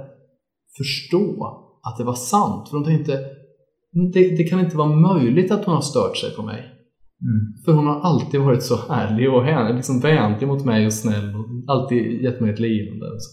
förstå 0.78 1.46
att 1.82 1.98
det 1.98 2.04
var 2.04 2.14
sant. 2.14 2.68
För 2.68 2.76
hon 2.76 2.86
tänkte, 2.86 3.12
det, 4.12 4.36
det 4.36 4.44
kan 4.44 4.60
inte 4.60 4.76
vara 4.76 4.88
möjligt 5.14 5.50
att 5.50 5.64
hon 5.64 5.74
har 5.74 5.82
stört 5.82 6.16
sig 6.16 6.30
på 6.36 6.42
mig. 6.42 6.58
Mm. 7.22 7.64
För 7.64 7.72
hon 7.72 7.86
har 7.86 8.00
alltid 8.00 8.40
varit 8.40 8.62
så 8.62 8.76
härlig 8.88 9.32
och 9.34 9.44
hän, 9.44 9.76
liksom 9.76 10.00
vänlig 10.00 10.48
mot 10.48 10.64
mig 10.64 10.86
och 10.86 10.92
snäll 10.92 11.34
och 11.34 11.72
alltid 11.74 12.22
gett 12.22 12.40
mig 12.40 12.50
ett 12.52 12.58
leende. 12.60 13.06
Så. 13.18 13.28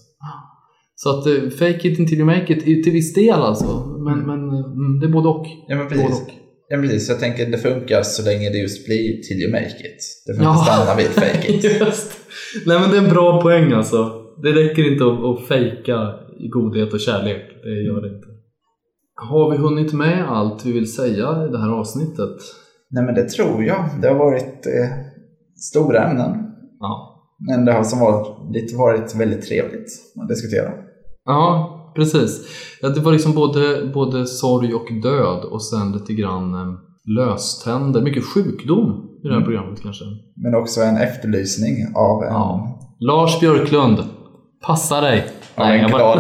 så 0.96 1.20
att 1.20 1.28
uh, 1.28 1.50
fake 1.50 1.88
it 1.88 2.00
until 2.00 2.18
you 2.18 2.26
make 2.26 2.54
it, 2.54 2.84
till 2.84 2.94
viss 2.94 3.14
del 3.14 3.40
alltså. 3.40 3.86
Men, 4.06 4.14
Mm. 4.14 4.26
men 4.28 4.40
mm, 4.50 5.00
det 5.00 5.06
är 5.06 5.12
både 5.12 5.28
och. 5.28 5.46
Ja, 5.68 5.76
men 5.76 5.88
Både 5.88 5.96
precis. 5.96 6.22
och. 6.22 6.30
Ja, 6.70 6.78
precis. 6.78 7.10
Jag 7.10 7.20
tänker 7.20 7.46
det 7.52 7.58
funkar 7.58 8.02
så 8.04 8.24
länge 8.26 8.50
det 8.50 8.58
just 8.58 8.86
blir 8.86 9.22
till 9.22 9.38
you 9.44 9.52
make 9.52 9.66
it. 9.90 10.02
Det 10.28 10.36
får 10.36 10.44
Ja. 10.44 10.52
inte 10.54 10.64
stanna 10.66 10.96
vid 10.98 11.06
fake 11.08 11.48
it. 11.54 11.64
Just. 11.80 12.12
Nej 12.66 12.80
men 12.80 12.92
det 12.92 12.98
är 12.98 13.04
en 13.04 13.10
bra 13.10 13.42
poäng 13.42 13.72
alltså. 13.74 14.12
Det 14.44 14.52
räcker 14.52 14.92
inte 14.92 15.06
att, 15.06 15.24
att 15.24 15.48
fejka 15.48 16.14
godhet 16.54 16.94
och 16.94 17.00
kärlek. 17.00 17.42
Det 17.64 17.70
gör 17.70 18.02
det 18.02 18.16
inte. 18.16 18.28
Har 19.16 19.52
vi 19.52 19.58
hunnit 19.58 19.94
med 19.94 20.30
allt 20.30 20.66
vi 20.66 20.72
vill 20.72 20.94
säga 20.94 21.46
i 21.48 21.52
det 21.52 21.60
här 21.60 21.70
avsnittet? 21.70 22.38
Nej, 22.92 23.04
men 23.04 23.16
det 23.16 23.30
tror 23.30 23.64
jag. 23.64 23.86
Det 24.02 24.08
har 24.08 24.16
varit 24.16 24.66
eh, 24.66 24.90
stora 25.72 26.04
ämnen. 26.04 26.32
Ja. 26.80 27.06
Men 27.50 27.66
det 27.66 27.74
har 27.74 27.84
som 27.84 28.00
vanligt 28.00 28.78
varit 28.78 29.16
väldigt 29.16 29.48
trevligt 29.48 29.88
att 30.22 30.28
diskutera. 30.28 30.72
Ja, 31.26 31.94
precis. 31.96 32.48
Ja, 32.82 32.90
det 32.90 33.00
var 33.00 33.12
liksom 33.12 33.34
både, 33.34 33.92
både 33.94 34.26
sorg 34.26 34.74
och 34.74 34.88
död 35.04 35.44
och 35.44 35.64
sen 35.64 35.92
lite 35.92 36.14
grann 36.14 36.54
eh, 36.54 36.74
löständer. 37.16 38.02
Mycket 38.02 38.26
sjukdom 38.26 39.10
i 39.24 39.28
det 39.28 39.34
här 39.34 39.42
programmet 39.42 39.82
kanske. 39.82 40.06
Men 40.36 40.56
också 40.56 40.82
en 40.82 40.98
efterlysning 40.98 41.76
av 41.96 42.24
en, 42.24 42.34
Ja. 42.34 42.76
Lars 43.00 43.40
Björklund, 43.40 43.98
passa 44.62 45.02
dig! 45.02 45.28
Nej, 45.56 45.80
en 45.80 45.88
glad 45.88 46.20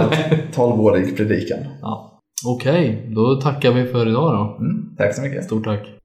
12-årig 0.53 1.17
predikan. 1.17 1.59
ja. 1.81 2.19
Okej, 2.45 3.11
då 3.15 3.35
tackar 3.35 3.71
vi 3.71 3.85
för 3.85 4.09
idag 4.09 4.33
då. 4.33 4.65
Mm, 4.65 4.95
tack 4.97 5.15
så 5.15 5.21
mycket. 5.21 5.43
Stort 5.45 5.65
tack. 5.65 5.98